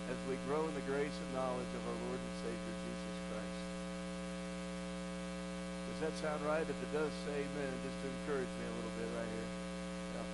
[0.09, 3.71] as we grow in the grace and knowledge of our Lord and Savior Jesus Christ.
[6.01, 6.65] That sound right?
[6.65, 9.49] If it does, say amen, just to encourage me a little bit right here.
[10.17, 10.25] Yeah.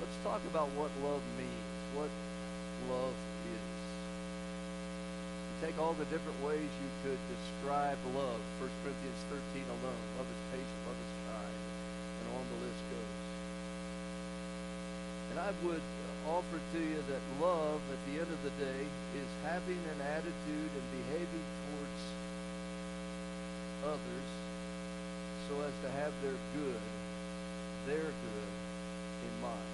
[0.00, 2.08] Let's talk about what love means, what
[2.88, 3.76] love is.
[5.52, 10.04] You take all the different ways you could describe love, 1 Corinthians 13 alone.
[10.16, 11.60] Love is patient, love is kind,
[12.24, 13.20] and on the list goes.
[15.28, 15.84] And I would
[16.28, 18.82] offer to you that love, at the end of the day,
[19.16, 22.00] is having an attitude and behaving towards
[23.84, 24.30] others
[25.48, 26.80] so as to have their good,
[27.86, 28.50] their good,
[29.24, 29.70] in mind.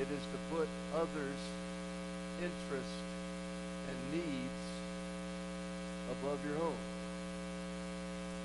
[0.00, 1.44] It is to put others'
[2.42, 3.02] interests
[3.88, 4.62] and needs
[6.10, 6.80] above your own.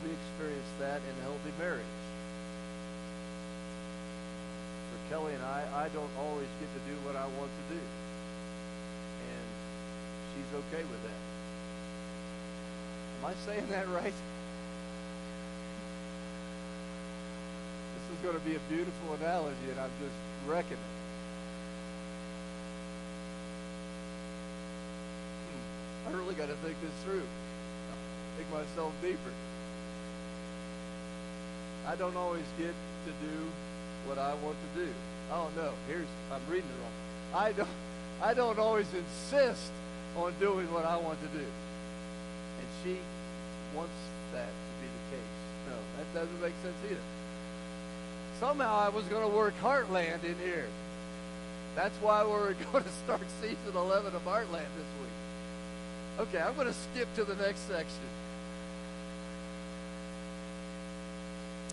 [0.03, 1.97] We experience that in healthy marriage.
[4.91, 7.79] For Kelly and I, I don't always get to do what I want to do.
[7.79, 9.45] And
[10.33, 11.21] she's okay with that.
[13.19, 14.13] Am I saying that right?
[17.93, 20.93] This is going to be a beautiful analogy, and I'm just wrecking it.
[25.53, 26.09] Hmm.
[26.09, 27.23] I really got to think this through.
[28.37, 29.33] Think myself deeper.
[31.87, 32.73] I don't always get
[33.05, 33.37] to do
[34.05, 34.89] what I want to do.
[35.31, 37.43] Oh no, here's I'm reading it wrong.
[37.43, 37.67] I don't
[38.21, 39.71] I don't always insist
[40.15, 41.43] on doing what I want to do.
[41.43, 42.97] And she
[43.75, 43.93] wants
[44.31, 45.35] that to be the case.
[45.69, 47.07] No, that doesn't make sense either.
[48.39, 50.67] Somehow I was going to work Heartland in here.
[51.75, 56.27] That's why we're going to start season 11 of Heartland this week.
[56.27, 58.07] Okay, I'm going to skip to the next section.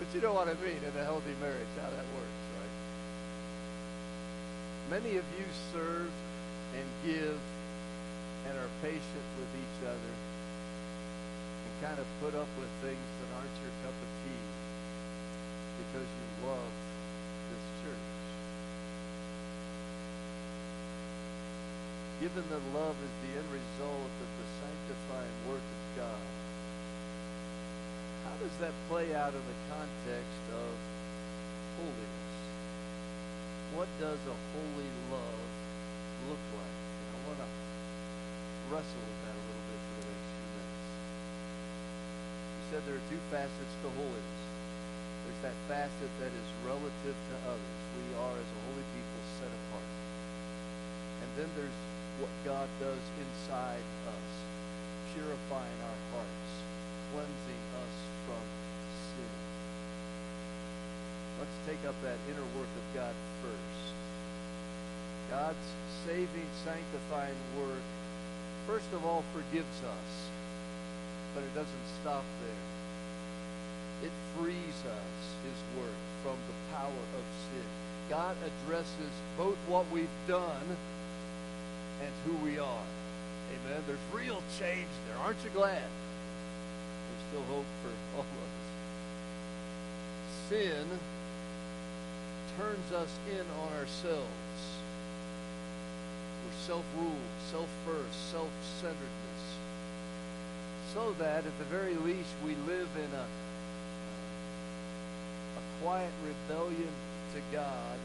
[0.02, 2.74] But you know what I mean in a healthy marriage, how that works, right?
[4.98, 6.10] Many of you serve
[6.74, 7.38] and give
[8.50, 10.14] and are patient with each other
[11.62, 14.42] and kind of put up with things that aren't your cup of tea
[15.86, 16.72] because you love
[17.54, 18.10] this church.
[22.26, 26.41] Given that love is the end result of the sanctifying work of God,
[28.42, 30.74] does that play out in the context of
[31.78, 32.34] holiness?
[33.70, 35.46] What does a holy love
[36.26, 36.76] look like?
[36.82, 37.50] And I want to
[38.66, 40.90] wrestle with that a little bit for the next few minutes.
[42.50, 44.42] He said there are two facets to holiness.
[45.22, 47.78] There's that facet that is relative to others.
[47.94, 49.90] We are, as a holy people, set apart.
[51.22, 51.78] And then there's
[52.18, 54.30] what God does inside us,
[55.14, 56.50] purifying our hearts,
[57.14, 58.44] cleansing us from
[59.12, 59.34] sin.
[61.40, 63.94] Let's take up that inner work of God first.
[65.30, 65.68] God's
[66.06, 67.84] saving, sanctifying work,
[68.66, 70.10] first of all, forgives us,
[71.34, 74.08] but it doesn't stop there.
[74.08, 77.66] It frees us, his work, from the power of sin.
[78.10, 80.76] God addresses both what we've done
[82.02, 82.86] and who we are.
[83.52, 83.82] Amen.
[83.86, 85.16] There's real change there.
[85.24, 85.86] Aren't you glad?
[87.06, 88.66] There's still hope for all of us.
[90.48, 90.98] Sin
[92.58, 94.62] turns us in on ourselves.
[96.44, 99.42] We're self-ruled, self-first, self-centeredness.
[100.92, 103.26] So that at the very least we live in a,
[105.56, 106.92] a quiet rebellion
[107.34, 107.98] to God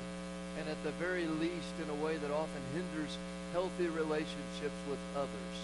[0.60, 3.18] and at the very least in a way that often hinders
[3.54, 5.56] healthy relationships with others.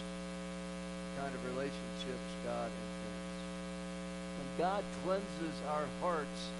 [1.15, 3.39] The kind of relationships God intends.
[4.37, 6.51] When God cleanses our hearts,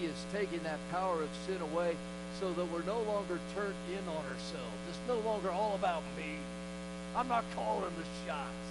[0.00, 1.94] he is taking that power of sin away
[2.40, 4.80] so that we're no longer turned in on ourselves.
[4.88, 6.40] It's no longer all about me.
[7.14, 8.68] I'm not calling the shots.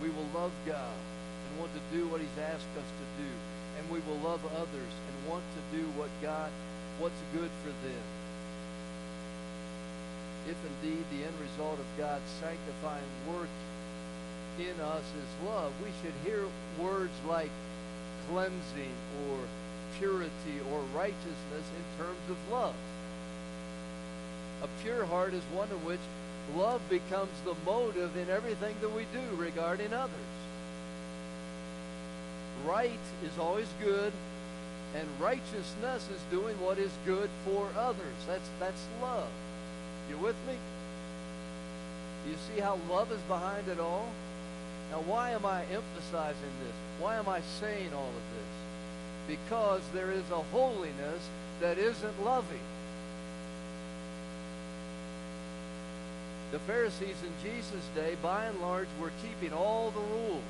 [0.00, 3.30] We will love God and want to do what he's asked us to do.
[3.76, 6.50] And we will love others and want to do what God,
[6.98, 8.04] what's good for them.
[10.48, 13.52] If indeed the end result of God's sanctifying work
[14.60, 16.46] in us is love, we should hear
[16.80, 17.50] words like
[18.28, 18.94] cleansing
[19.28, 19.38] or
[19.98, 22.74] purity or righteousness in terms of love.
[24.62, 26.00] A pure heart is one in which
[26.56, 30.10] love becomes the motive in everything that we do regarding others.
[32.66, 34.12] Right is always good,
[34.94, 38.14] and righteousness is doing what is good for others.
[38.26, 39.28] That's, that's love.
[40.08, 40.54] You with me?
[42.28, 44.08] You see how love is behind it all?
[44.90, 46.76] Now, why am I emphasizing this?
[47.00, 49.36] Why am I saying all of this?
[49.36, 51.28] Because there is a holiness
[51.60, 52.66] that isn't loving.
[56.52, 60.42] The Pharisees in Jesus' day, by and large, were keeping all the rules,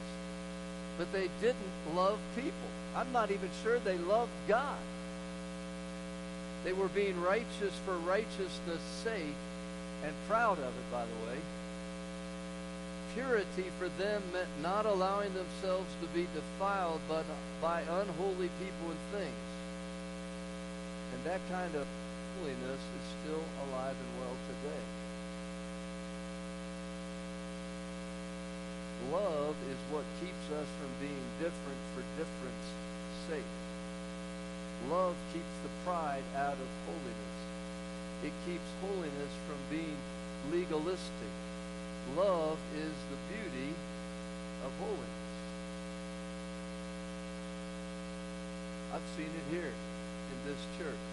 [0.98, 1.56] but they didn't
[1.94, 2.52] love people.
[2.94, 4.76] I'm not even sure they loved God.
[6.64, 9.40] They were being righteous for righteousness' sake
[10.04, 11.38] and proud of it, by the way
[13.14, 17.24] purity for them meant not allowing themselves to be defiled but
[17.62, 19.46] by unholy people and things.
[21.14, 21.86] And that kind of
[22.38, 24.84] holiness is still alive and well today.
[29.12, 32.66] Love is what keeps us from being different for difference
[33.30, 33.54] sake.
[34.90, 37.38] Love keeps the pride out of holiness.
[38.26, 39.96] It keeps holiness from being
[40.50, 41.32] legalistic
[42.12, 43.72] Love is the beauty
[44.60, 45.24] of holiness.
[48.92, 51.06] I've seen it here in this church.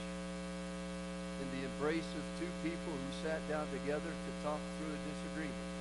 [1.41, 5.71] In the embrace of two people who sat down together to talk through a disagreement.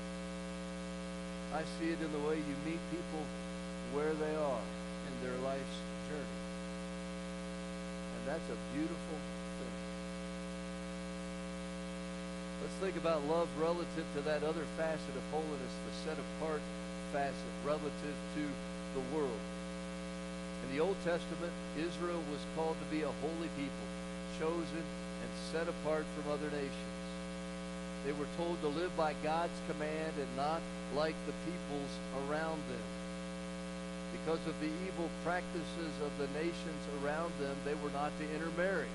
[1.58, 3.26] I see it in the way you meet people
[3.92, 6.40] where they are in their life's journey.
[8.14, 9.18] And that's a beautiful
[12.60, 16.60] Let's think about love relative to that other facet of holiness, the set apart
[17.10, 18.44] facet relative to
[18.92, 19.40] the world.
[20.64, 23.88] In the Old Testament, Israel was called to be a holy people,
[24.38, 27.00] chosen and set apart from other nations.
[28.04, 30.60] They were told to live by God's command and not
[30.94, 31.92] like the peoples
[32.28, 32.88] around them.
[34.20, 38.88] Because of the evil practices of the nations around them, they were not to intermarry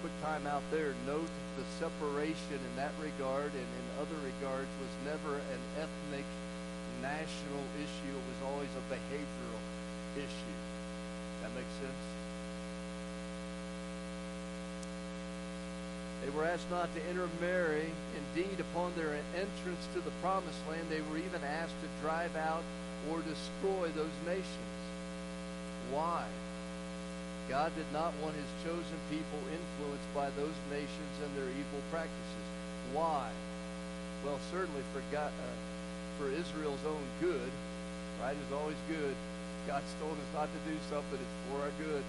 [0.00, 4.92] quick time out there, note the separation in that regard and in other regards was
[5.04, 6.24] never an ethnic,
[7.02, 8.16] national issue.
[8.16, 9.60] It was always a behavioral
[10.16, 10.58] issue.
[11.42, 12.04] That makes sense?
[16.24, 17.92] They were asked not to intermarry.
[18.16, 22.62] Indeed, upon their entrance to the promised land, they were even asked to drive out
[23.10, 24.80] or destroy those nations.
[25.90, 26.24] Why?
[27.50, 32.46] God did not want his chosen people influenced by those nations and their evil practices.
[32.94, 33.26] Why?
[34.24, 35.54] Well, certainly for God, uh,
[36.16, 37.50] for Israel's own good,
[38.22, 39.14] right, is always good.
[39.66, 42.04] God's told us not to do something, it's for our good.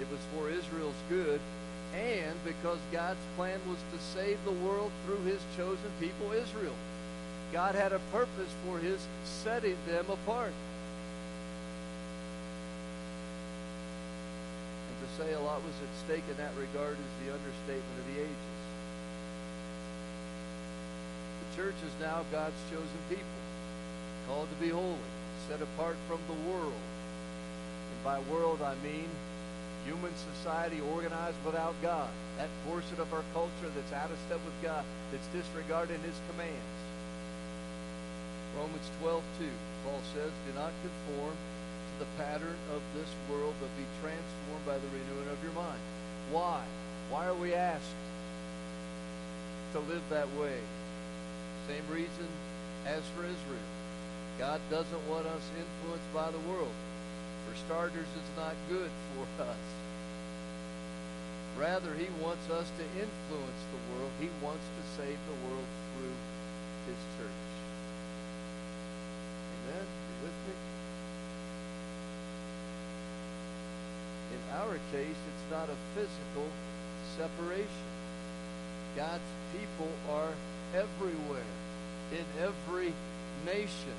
[0.00, 1.40] It was for Israel's good,
[1.94, 6.74] and because God's plan was to save the world through his chosen people, Israel.
[7.52, 10.52] God had a purpose for his setting them apart.
[14.90, 18.06] And to say a lot was at stake in that regard is the understatement of
[18.10, 18.58] the ages.
[21.38, 23.40] The church is now God's chosen people,
[24.26, 25.10] called to be holy,
[25.46, 26.74] set apart from the world.
[26.74, 29.06] And by world, I mean
[29.86, 32.10] human society organized without God.
[32.38, 36.74] That portion of our culture that's out of step with God, that's disregarding his commands.
[38.58, 39.46] Romans 12, 2,
[39.86, 41.36] Paul says, Do not conform
[41.98, 45.78] the pattern of this world, but be transformed by the renewing of your mind.
[46.30, 46.62] Why?
[47.10, 47.98] Why are we asked
[49.72, 50.58] to live that way?
[51.68, 52.28] Same reason
[52.86, 53.70] as for Israel.
[54.38, 56.74] God doesn't want us influenced by the world.
[57.46, 59.64] For starters, it's not good for us.
[61.56, 64.10] Rather, he wants us to influence the world.
[64.18, 66.18] He wants to save the world through
[66.90, 67.44] his church.
[69.54, 69.86] Amen?
[69.86, 70.73] You with me?
[74.34, 76.48] In our case, it's not a physical
[77.16, 77.86] separation.
[78.96, 79.22] God's
[79.52, 80.32] people are
[80.74, 81.52] everywhere,
[82.10, 82.92] in every
[83.46, 83.94] nation.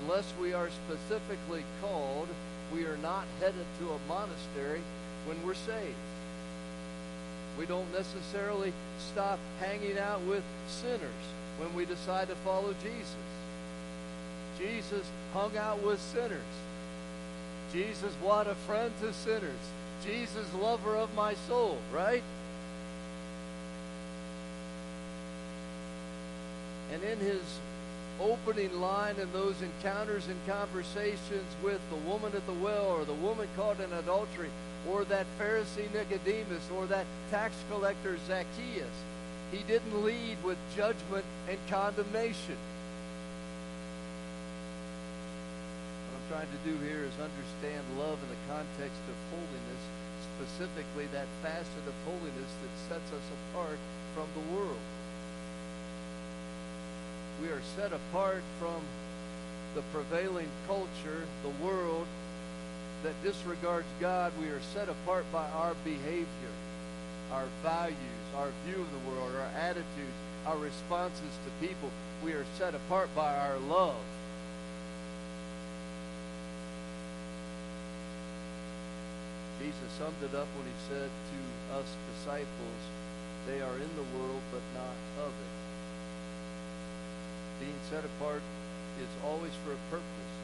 [0.00, 2.28] Unless we are specifically called,
[2.74, 4.80] we are not headed to a monastery
[5.26, 5.94] when we're saved.
[7.58, 11.26] We don't necessarily stop hanging out with sinners
[11.58, 13.16] when we decide to follow Jesus.
[14.58, 16.40] Jesus hung out with sinners.
[17.72, 19.54] Jesus was a friend to sinners.
[20.04, 22.22] Jesus, lover of my soul, right?
[26.92, 27.42] And in his
[28.20, 33.12] opening line in those encounters and conversations with the woman at the well or the
[33.14, 34.48] woman caught in adultery
[34.90, 38.96] or that Pharisee Nicodemus or that tax collector Zacchaeus,
[39.52, 42.56] he didn't lead with judgment and condemnation.
[46.10, 49.82] What I'm trying to do here is understand love in the context of holiness,
[50.36, 53.78] specifically that facet of holiness that sets us apart
[54.12, 54.84] from the world.
[57.40, 58.84] We are set apart from
[59.74, 62.06] the prevailing culture, the world
[63.02, 64.30] that disregards God.
[64.38, 66.52] We are set apart by our behavior,
[67.32, 71.88] our values, our view of the world, our attitudes, our responses to people.
[72.22, 73.96] We are set apart by our love.
[79.58, 81.38] Jesus summed it up when he said to
[81.80, 82.82] us disciples,
[83.46, 85.56] they are in the world but not of it
[87.60, 88.42] being set apart
[89.00, 90.34] is always for a purpose.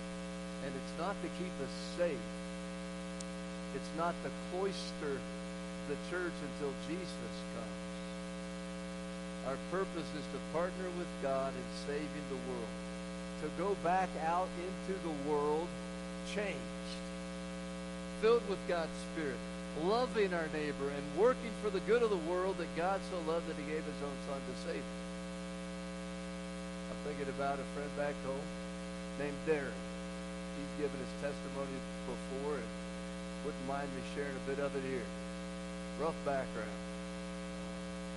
[0.65, 2.27] And it's not to keep us safe.
[3.75, 5.19] It's not to cloister
[5.89, 7.81] the church until Jesus comes.
[9.49, 12.75] Our purpose is to partner with God in saving the world.
[13.43, 15.67] To go back out into the world
[16.33, 17.03] changed,
[18.23, 19.37] filled with God's Spirit,
[19.85, 23.49] loving our neighbor, and working for the good of the world that God so loved
[23.49, 25.03] that he gave his own son to save it
[27.05, 28.47] thinking about a friend back home
[29.19, 29.75] named Darren.
[30.55, 31.75] He's given his testimony
[32.07, 32.71] before and
[33.45, 35.07] wouldn't mind me sharing a bit of it here.
[36.01, 36.79] Rough background,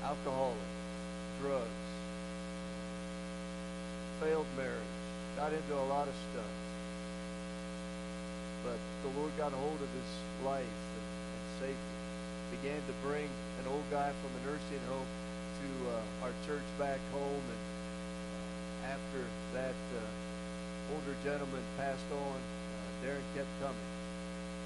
[0.03, 0.69] alcoholic,
[1.41, 1.81] drugs,
[4.21, 4.93] failed marriage,
[5.35, 6.64] got into a lot of stuff.
[8.65, 10.11] But the Lord got a hold of his
[10.41, 12.01] life and, and saved him.
[12.57, 13.29] Began to bring
[13.61, 17.61] an old guy from a nursing home to uh, our church back home and
[18.89, 19.21] after
[19.53, 23.89] that uh, older gentleman passed on, uh, Darren kept coming.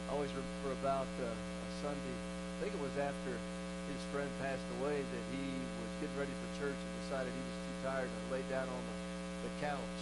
[0.08, 4.68] I always remember about uh, a Sunday, I think it was after his friend passed
[4.80, 5.44] away, that he
[5.80, 8.82] was getting ready for church and decided he was too tired and laid down on
[8.88, 8.96] the,
[9.48, 9.98] the couch,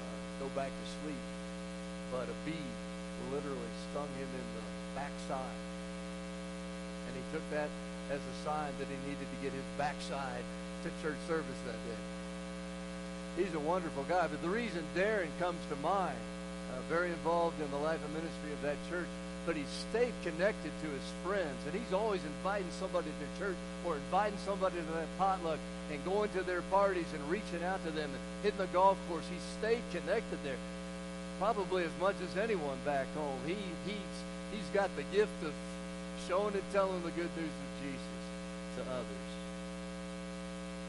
[0.00, 1.24] uh, go back to sleep.
[2.12, 2.68] But a bee
[3.30, 4.64] literally stung him in the
[4.94, 5.60] backside.
[7.06, 7.70] And he took that
[8.10, 10.44] as a sign that he needed to get his backside
[10.84, 12.02] to church service that day
[13.38, 14.26] he's a wonderful guy.
[14.26, 16.18] But the reason Darren comes to mind,
[16.74, 19.06] uh, very involved in the life and ministry of that church,
[19.46, 23.56] but he stayed connected to his friends, and he's always inviting somebody to church
[23.86, 25.58] or inviting somebody to that potluck
[25.90, 29.24] and going to their parties and reaching out to them and hitting the golf course.
[29.30, 30.58] He stayed connected there,
[31.38, 33.38] probably as much as anyone back home.
[33.46, 34.14] He he's
[34.50, 35.54] he's got the gift of
[36.26, 38.22] showing and telling the good news of Jesus
[38.76, 39.30] to others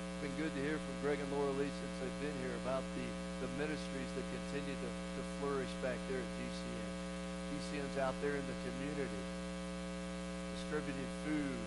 [0.09, 2.83] It's been good to hear from Greg and Laura Lee since they've been here about
[2.97, 3.07] the,
[3.45, 6.89] the ministries that continue to, to flourish back there at GCN.
[7.53, 9.23] GCN's out there in the community,
[10.57, 11.61] distributing food,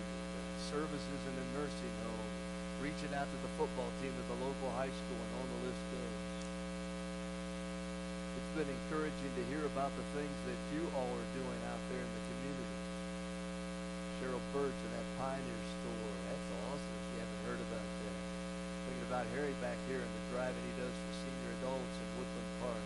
[0.71, 2.31] services in a nursing home,
[2.83, 5.83] reaching out to the football team at the local high school, and on the list
[5.91, 6.22] goes.
[8.53, 12.11] Been encouraging to hear about the things that you all are doing out there in
[12.13, 12.77] the community.
[14.21, 16.13] Cheryl Birch and that Pioneer store.
[16.29, 18.17] That's awesome if you haven't heard about that.
[18.85, 22.51] Thinking about Harry back here and the driving he does for senior adults in Woodland
[22.61, 22.85] Park.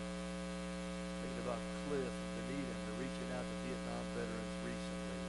[1.19, 5.19] Thinking about Cliff and Benita and reaching out to Vietnam veterans recently.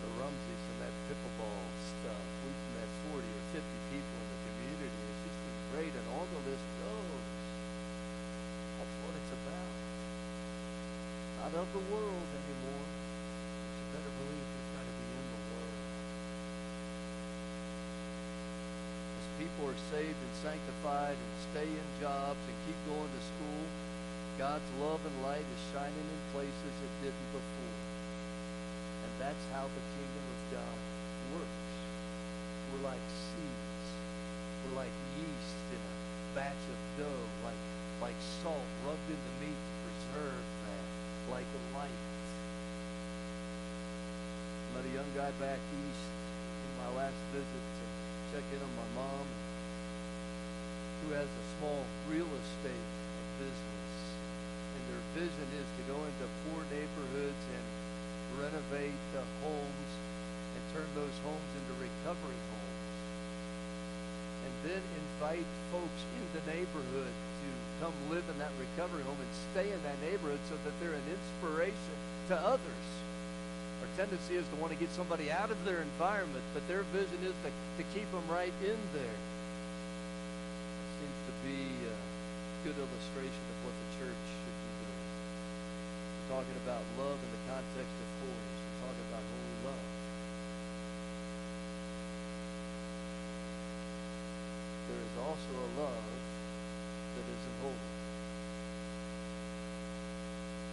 [0.00, 2.24] The Rumseys and that pickleball stuff.
[2.40, 5.00] We've met 40 or 50 people in the community.
[5.12, 6.99] It's just been great and on the list goes.
[9.30, 9.70] It's about.
[11.38, 12.82] Not of the world anymore.
[12.82, 15.78] You better believe you're trying to be in the world.
[19.22, 23.62] As people are saved and sanctified and stay in jobs and keep going to school,
[24.34, 27.78] God's love and light is shining in places it didn't before.
[29.06, 30.78] And that's how the kingdom of God
[31.38, 31.70] works.
[32.74, 33.86] We're like seeds.
[34.66, 35.94] We're like yeast in a
[36.34, 37.69] batch of dough, like,
[38.00, 40.84] like salt rubbed into meat to preserve that,
[41.36, 42.04] like a light.
[44.72, 47.84] Met a young guy back east in my last visit to
[48.32, 49.26] check in on my mom,
[51.04, 52.88] who has a small real estate
[53.36, 53.92] business.
[54.72, 57.66] And their vision is to go into poor neighborhoods and
[58.40, 59.92] renovate the homes
[60.56, 62.96] and turn those homes into recovery homes.
[64.40, 67.12] And then invite folks in the neighborhood
[67.80, 71.08] come live in that recovery home and stay in that neighborhood so that they're an
[71.08, 71.96] inspiration
[72.28, 72.86] to others.
[73.80, 77.16] Our tendency is to want to get somebody out of their environment, but their vision
[77.24, 79.16] is to, to keep them right in there.
[79.16, 85.00] It seems to be uh, a good illustration of what the church should be doing.
[86.20, 88.60] We're talking about love in the context of holiness.
[88.60, 89.88] We're talking about holy love.
[94.84, 96.29] There is also a love
[97.30, 97.90] that isn't holy.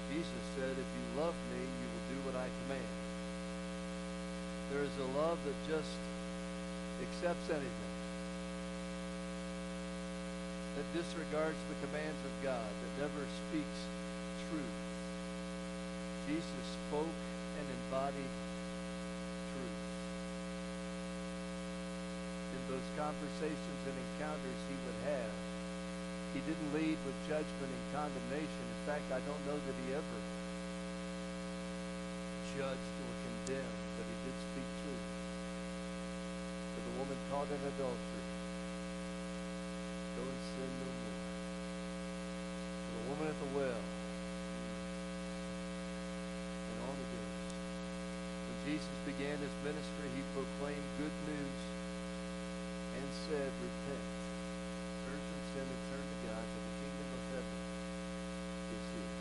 [0.09, 2.93] Jesus said, If you love me, you will do what I command.
[4.73, 5.93] There is a love that just
[7.05, 7.93] accepts anything,
[10.75, 13.79] that disregards the commands of God, that never speaks
[14.49, 14.77] truth.
[16.25, 17.19] Jesus spoke
[17.61, 18.33] and embodied
[19.53, 19.79] truth.
[22.57, 25.46] In those conversations and encounters he would have,
[26.33, 28.63] he didn't lead with judgment and condemnation.
[28.67, 30.19] In fact, I don't know that he ever
[32.57, 35.07] judged or condemned, but he did speak truth.
[36.73, 38.25] For the woman caught in adultery,
[40.17, 41.21] go and sin no more.
[42.81, 43.81] To the woman at the well,
[46.67, 47.37] and on it goes.
[48.47, 51.61] When Jesus began his ministry, he proclaimed good news
[52.97, 54.05] and said, repent.
[55.07, 57.59] Turn from sin and turn to God, for the kingdom of heaven
[58.75, 59.15] is here.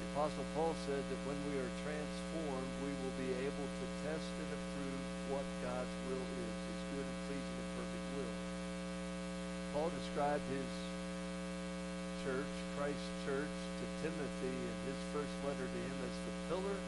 [0.00, 4.28] The Apostle Paul said that when we are transformed, we will be able to test
[4.36, 5.00] and approve
[5.32, 8.36] what God's will is, his good and pleasing and perfect will.
[9.72, 10.72] Paul described his
[12.20, 16.78] church, Christ's church, to Timothy in his first letter to him as the pillar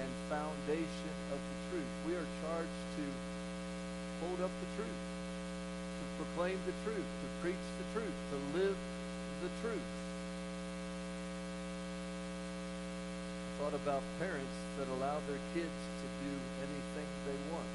[0.00, 1.92] and foundation of the truth.
[2.08, 3.04] We are charged to
[4.24, 5.04] hold up the truth,
[6.00, 8.78] to proclaim the truth, to preach the truth, to live
[9.44, 9.92] the truth.
[13.40, 16.32] I thought about parents that allow their kids to do
[16.64, 17.68] anything they want.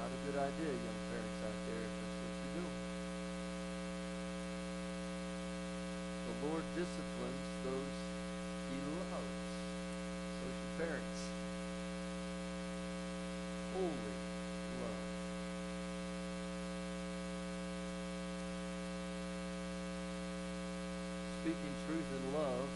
[0.00, 2.78] Not a good idea, young parents out there, if that's what you're doing.
[6.24, 7.96] The Lord disciplines those
[8.72, 9.44] he loves.
[10.40, 11.20] So should parents.
[13.76, 14.16] Holy
[14.80, 15.04] love.
[21.44, 22.68] Speaking truth in love,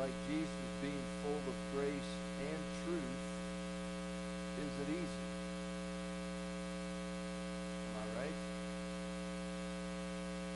[0.00, 2.10] like Jesus being full of grace
[2.40, 3.20] and truth,
[4.56, 5.26] isn't easy.
[7.84, 8.38] Am I right?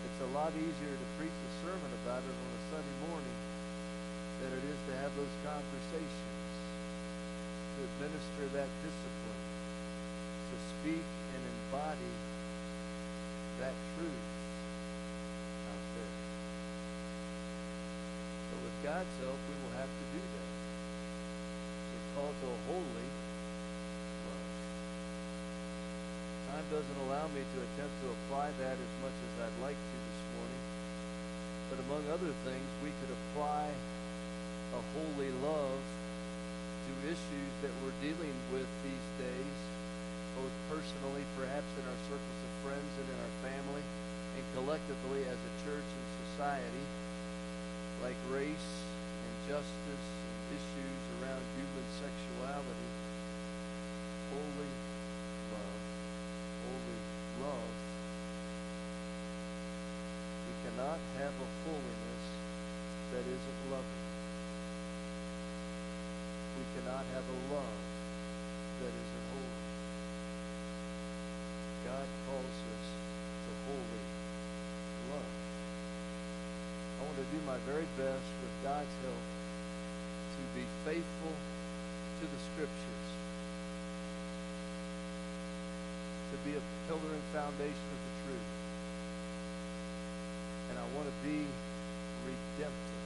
[0.09, 3.39] It's a lot easier to preach a sermon about it on a Sunday morning
[4.41, 6.49] than it is to have those conversations,
[7.77, 9.45] to administer that discipline,
[10.49, 11.05] to speak
[11.37, 12.15] and embody
[13.61, 14.25] that truth
[15.69, 16.13] out there.
[18.45, 20.51] So with God's help, we will have to do that.
[21.93, 23.09] We're called a holy
[24.25, 24.49] love.
[26.49, 29.97] Time doesn't allow me to attempt to apply that as much as I'd like to
[30.01, 30.65] this morning.
[31.69, 35.85] But among other things, we could apply a holy love
[36.89, 39.59] to issues that we're dealing with these days,
[40.41, 43.85] both personally, perhaps in our circles of friends and in our family,
[44.41, 46.85] and collectively as a church and society,
[48.05, 48.71] like race
[49.25, 52.91] and justice and issues around human sexuality,
[54.29, 54.73] holy
[55.49, 55.81] love,
[56.69, 57.01] holy
[57.41, 57.73] love.
[60.45, 62.25] We cannot have a holiness
[63.17, 64.05] that isn't loving.
[66.61, 67.81] We cannot have a love
[68.85, 69.65] that isn't holy.
[71.89, 72.87] God calls us
[73.49, 74.14] to holy
[77.05, 79.25] want to do my very best with God's help
[80.35, 83.09] to be faithful to the scriptures,
[86.33, 88.51] to be a pillar and foundation of the truth.
[90.73, 91.45] And I want to be
[92.25, 93.05] redemptive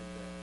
[0.00, 0.34] in that.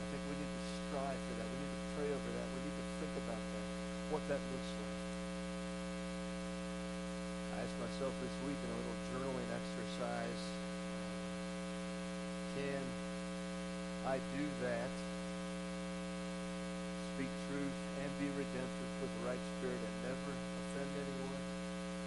[0.00, 1.46] I think we need to strive for that.
[1.52, 2.46] We need to pray over that.
[2.56, 3.66] We need to think about that,
[4.16, 4.97] what that looks like.
[7.58, 10.42] Asked myself this week in a little journaling exercise,
[12.54, 12.82] can
[14.06, 14.94] I do that?
[17.18, 21.42] Speak truth and be redemptive with the right spirit and never offend anyone,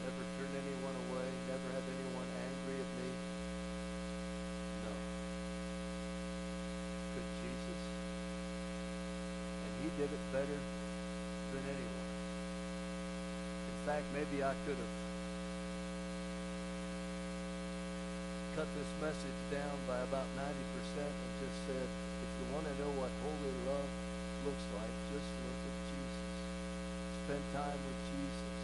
[0.08, 3.10] never turn anyone away, never have anyone angry at me?
[4.88, 4.94] No.
[7.12, 7.82] Could Jesus?
[9.68, 10.60] And he did it better
[11.52, 12.10] than anyone.
[13.68, 15.01] In fact, maybe I could have
[18.56, 22.92] cut this message down by about 90% and just said, if you want to know
[23.00, 23.90] what holy love
[24.44, 26.36] looks like, just look at Jesus.
[27.24, 28.56] Spend time with Jesus.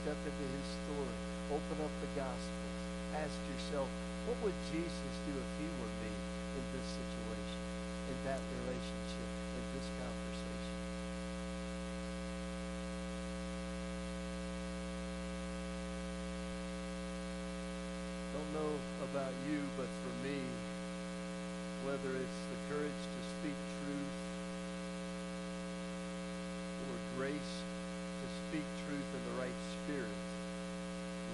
[0.00, 1.16] Step into his story.
[1.52, 2.80] Open up the Gospels.
[3.12, 3.88] Ask yourself,
[4.24, 6.12] what would Jesus do if he were me
[6.56, 7.60] in this situation,
[8.08, 10.76] in that relationship, in this conversation?
[18.36, 20.40] don't know about you, but for me,
[21.86, 24.14] whether it's the courage to speak truth
[26.82, 30.20] or grace to speak truth in the right spirit,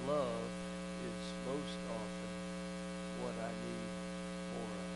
[0.06, 0.48] love
[1.08, 2.32] is most often
[3.24, 3.88] what I need
[4.52, 4.90] more of.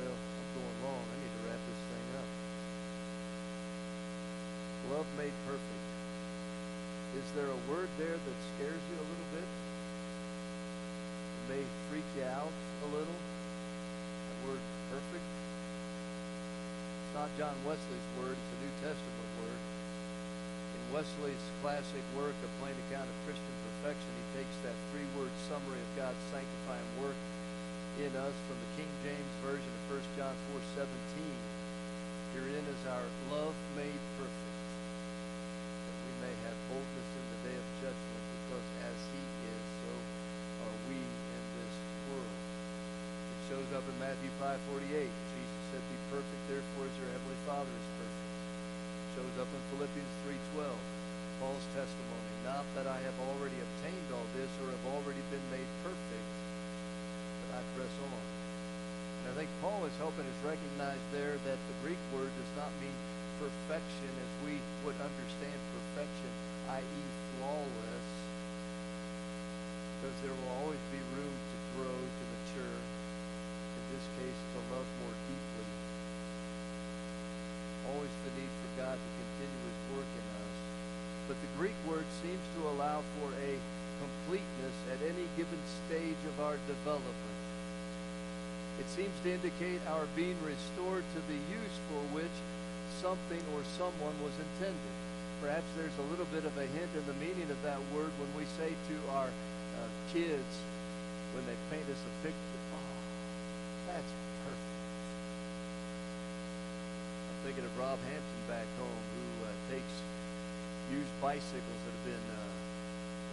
[0.00, 1.04] Well, I'm going long.
[1.04, 2.30] I need to wrap this thing up.
[4.96, 5.77] Love made perfect.
[7.28, 9.44] Is there a word there that scares you a little bit?
[11.36, 13.20] It may freak you out a little?
[13.20, 15.28] That word perfect?
[17.04, 19.60] It's not John Wesley's word, it's a New Testament word.
[20.72, 25.28] In Wesley's classic work, A Plain Account of Christian Perfection, he takes that three word
[25.52, 27.20] summary of God's sanctifying work
[28.00, 30.32] in us from the King James Version of 1 John
[30.80, 30.96] 4 17.
[32.40, 34.48] Herein is our love made perfect
[36.22, 39.92] may have boldness in the day of judgment, because as he is, so
[40.66, 41.76] are we in this
[42.10, 42.38] world.
[43.68, 45.12] Up in Matthew 5:48.
[45.12, 48.32] Jesus said, "Be perfect, therefore, as your heavenly Father is perfect."
[49.12, 50.80] Shows up in Philippians 3:12.
[51.36, 55.68] Paul's testimony, not that I have already obtained all this or have already been made
[55.84, 56.32] perfect,
[57.44, 58.24] but I press on.
[59.20, 62.72] And I think Paul is helping us recognize there that the Greek word does not
[62.80, 62.96] mean
[63.36, 64.56] perfection as we
[64.88, 66.32] would understand perfection,
[66.72, 67.02] i.e.,
[67.36, 68.08] flawless,
[70.00, 72.80] because there will always be room to grow, to mature,
[73.94, 75.66] this case, to love more deeply.
[77.88, 80.56] Always the need for God to continue his work in us.
[81.28, 83.52] But the Greek word seems to allow for a
[83.98, 87.38] completeness at any given stage of our development.
[88.78, 92.36] It seems to indicate our being restored to the use for which
[93.02, 94.94] something or someone was intended.
[95.42, 98.30] Perhaps there's a little bit of a hint in the meaning of that word when
[98.38, 100.62] we say to our uh, kids
[101.34, 102.78] when they paint us a picture, oh,
[103.86, 104.12] that's
[104.42, 104.74] perfect.
[107.28, 109.94] I'm thinking of Rob Hampton back home who uh, takes
[110.90, 112.42] used bicycles that have been uh,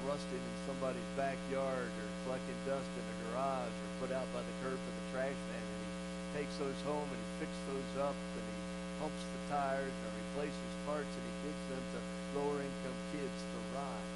[0.06, 4.56] rusting in somebody's backyard or collecting dust in a garage or put out by the
[4.62, 5.66] curb for the trash man.
[5.66, 5.90] And he
[6.38, 8.58] takes those home and he fixes those up and he
[9.02, 12.00] pumps the tires or replaces parts and he gives them to
[12.38, 14.10] lower income kids to ride.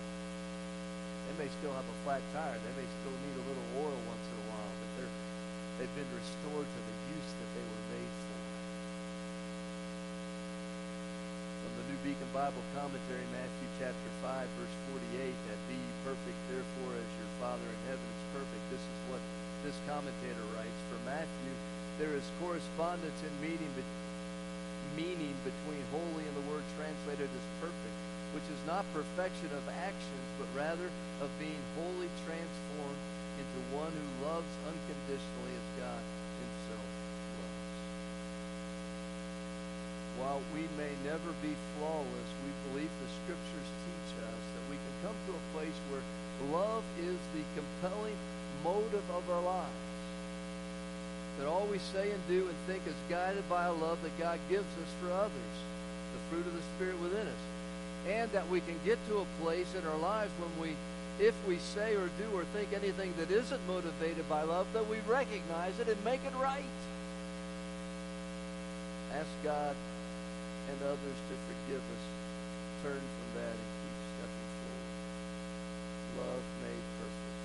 [1.25, 2.57] They may still have a flat tire.
[2.57, 5.15] They may still need a little oil once in a while, but they're,
[5.77, 8.37] they've been restored to the use that they were made for.
[11.59, 14.75] From the New Beacon Bible Commentary, Matthew chapter 5, verse
[15.13, 18.63] 48, that be ye perfect, therefore, as your Father in heaven is perfect.
[18.73, 19.21] This is what
[19.61, 21.53] this commentator writes, for Matthew,
[22.01, 23.85] there is correspondence in meaning, be-
[24.97, 27.97] meaning between holy and the word translated as perfect,
[28.33, 30.89] which is not perfection of actions, but rather
[31.21, 33.03] of being wholly transformed
[33.37, 36.01] into one who loves unconditionally as God
[36.41, 36.89] himself
[37.37, 37.69] loves.
[40.19, 44.95] While we may never be flawless, we believe the scriptures teach us that we can
[45.07, 46.03] come to a place where
[46.51, 48.19] love is the compelling
[48.63, 49.79] motive of our lives.
[51.39, 54.39] That all we say and do and think is guided by a love that God
[54.49, 55.55] gives us for others,
[56.11, 57.43] the fruit of the Spirit within us.
[58.07, 60.75] And that we can get to a place in our lives when we,
[61.23, 64.97] if we say or do or think anything that isn't motivated by love, that we
[65.07, 66.63] recognize it and make it right.
[69.15, 69.75] Ask God
[70.69, 72.05] and others to forgive us.
[72.85, 74.93] Turn from that and keep stepping forward.
[76.21, 77.41] Love made perfect.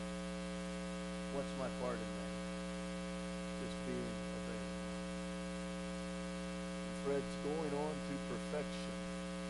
[1.32, 2.34] What's my part in that?
[3.64, 4.84] Just being available.
[7.08, 8.96] Fred's going on to perfection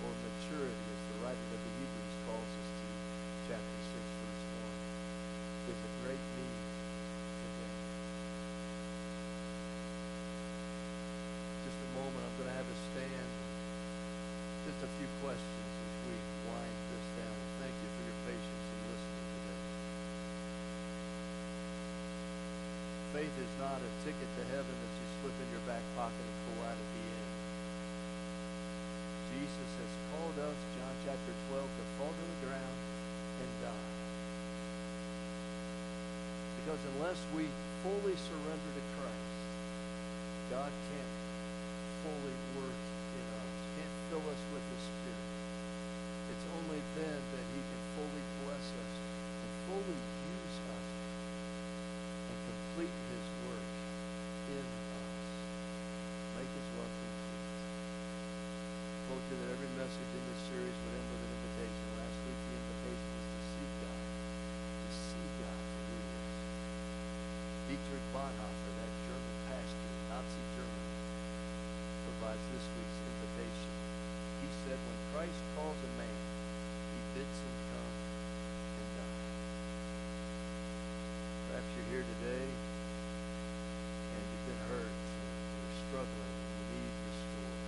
[0.07, 2.89] or maturity, as the writer of the Hebrews calls us to,
[3.51, 4.45] chapter 6, verse
[5.69, 6.61] 1, is a great need
[7.43, 7.75] today.
[11.65, 13.31] Just a moment, I'm going to have a stand.
[14.65, 16.15] Just a few questions as we
[16.47, 17.39] wind this down.
[17.59, 19.63] Thank you for your patience in listening today.
[23.19, 26.39] Faith is not a ticket to heaven that you slip in your back pocket and
[26.47, 27.31] pull out at the end.
[29.35, 32.79] Jesus has called us, John chapter 12, to fall to the ground
[33.43, 33.91] and die.
[36.63, 37.51] Because unless we
[37.83, 39.43] fully surrender to Christ,
[40.55, 41.15] God can't
[42.07, 42.84] fully work
[44.11, 45.29] fill us with His Spirit.
[46.33, 48.95] It's only then that He can fully bless us
[49.41, 50.89] and fully use us
[52.29, 53.71] and complete His work
[54.57, 55.29] in us.
[56.37, 57.45] Make His love complete.
[58.93, 61.85] I told you that every message in this series would end with an invitation.
[62.01, 64.05] Last week the invitation was to see God,
[64.85, 66.37] to see God for who He is.
[67.65, 70.93] Dietrich Bonhoeffer, that German pastor Nazi Germany,
[72.05, 73.01] provides this week's
[74.65, 76.19] said, when Christ calls a man,
[76.89, 79.21] he bids him come and die.
[81.53, 87.61] Perhaps you're here today and you've been hurt, you're struggling, you need restored.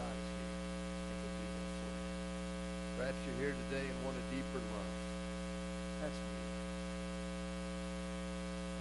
[0.00, 1.92] God is here and will do that for.
[2.96, 4.92] Perhaps you're here today and want a deeper love.
[6.00, 6.40] That's me.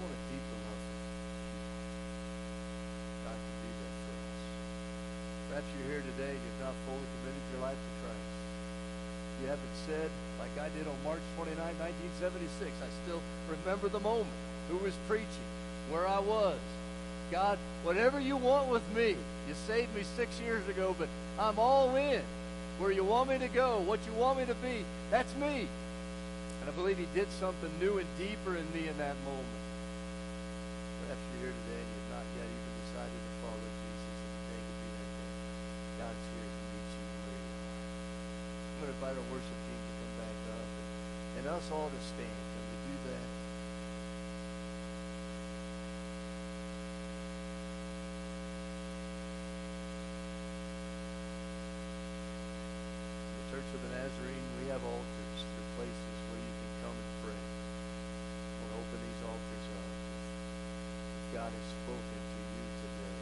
[0.08, 1.68] Want a deeper love for people.
[3.28, 4.40] God can do that for us.
[5.50, 8.32] Perhaps you're here today and you've not fully committed your life to Christ.
[9.42, 10.10] You haven't said,
[10.40, 14.34] like I did on March 29, 1976, I still remember the moment,
[14.70, 15.48] who was preaching,
[15.90, 16.58] where I was.
[17.32, 19.16] God, whatever you want with me,
[19.48, 21.10] you saved me six years ago, but
[21.40, 22.22] I'm all in.
[22.80, 25.68] Where you want me to go, what you want me to be, that's me.
[26.62, 29.62] And I believe he did something new and deeper in me in that moment.
[31.04, 34.62] Perhaps you're here today and you've not yet even decided to follow Jesus, and today
[34.62, 35.34] could be that day.
[35.98, 37.82] God's here to meet you where you are.
[38.68, 40.86] I'm going to invite our worship team to come back up and,
[41.38, 42.30] and us all to stand.
[42.30, 43.26] Can we do that?
[53.38, 55.40] The Church of the Nazarene, we have altars.
[55.40, 57.42] They're places where you can come and pray.
[57.42, 59.88] I want to open these altars up.
[61.18, 63.20] If God has spoken to you today,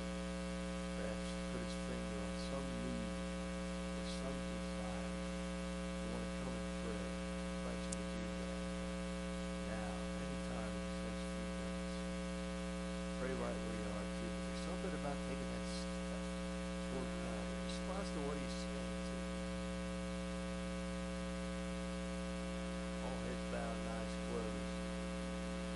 [0.97, 5.10] perhaps put his finger on some need or some desire.
[5.15, 7.06] You want to come and pray.
[7.06, 8.60] I invite you to do that.
[9.73, 9.89] Now,
[10.26, 11.95] anytime in these next few minutes.
[13.22, 14.31] Pray right where you are too.
[14.31, 16.22] There's something about taking that step
[16.89, 19.34] toward God in response to what he's saying to you.
[23.06, 24.73] All heads bowed and eyes closed.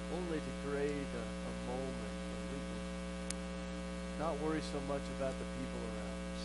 [0.09, 2.83] Only to create a, a moment where we can
[4.43, 6.43] worry so much about the people around us.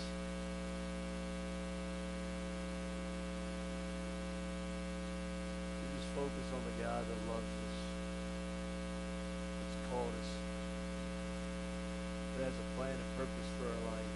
[5.79, 7.77] We just focus on the God that loves us,
[9.63, 10.31] that's called us,
[12.35, 14.15] that has a plan and purpose for our life,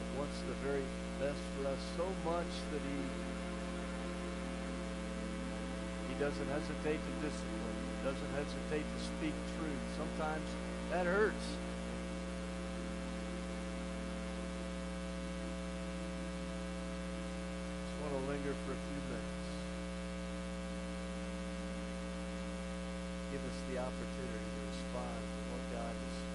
[0.00, 0.88] and wants the very
[1.20, 3.00] best for us so much that he
[6.08, 9.84] he doesn't hesitate to discipline, doesn't hesitate to speak truth.
[9.96, 10.44] Sometimes
[10.92, 11.46] that hurts.
[17.80, 19.48] Just want to linger for a few minutes.
[23.32, 26.31] Give us the opportunity to respond to what God is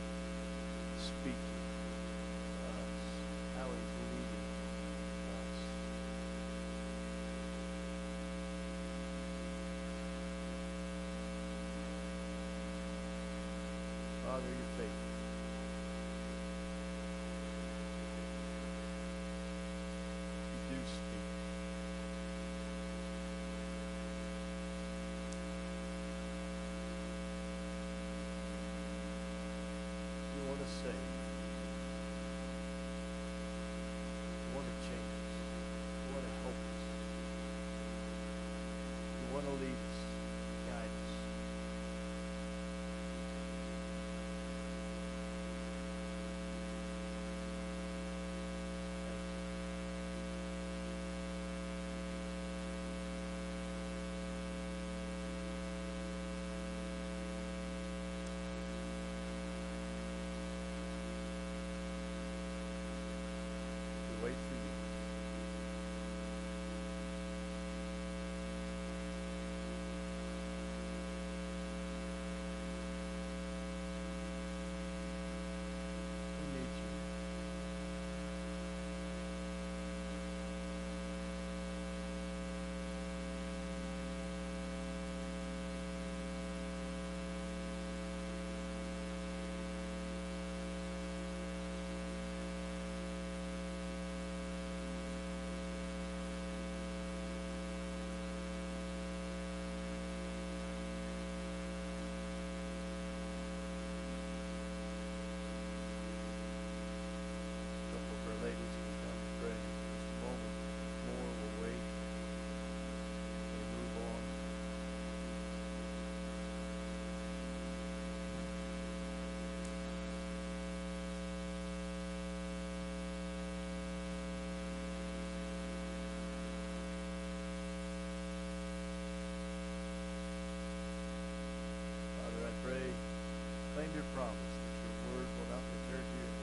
[134.17, 136.33] promise that your word will not return to your.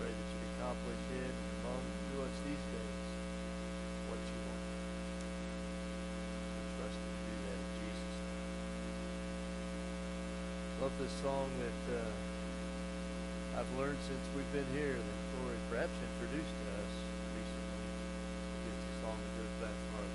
[0.00, 3.06] Pray that you accomplish and among through us these days
[4.08, 4.64] what you want.
[6.56, 8.48] I trust you to do that in Jesus' name.
[10.80, 16.48] Love this song that uh, I've learned since we've been here that Corey perhaps introduced
[16.48, 16.92] to us
[17.36, 17.88] recently.
[18.72, 19.76] It's a song that goes back.
[20.00, 20.08] We'll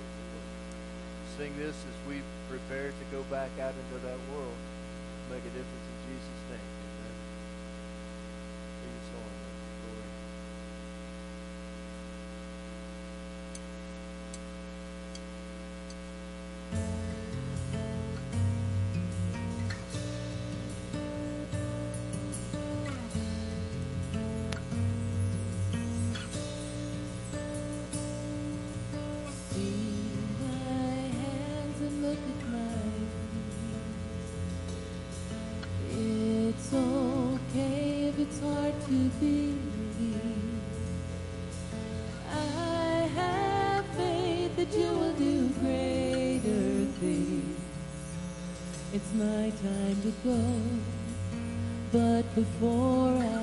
[1.38, 2.18] Sing this as we
[2.50, 4.58] prepare to go back out into that world,
[5.30, 5.87] make a difference
[50.24, 50.38] go,
[51.92, 53.37] but before I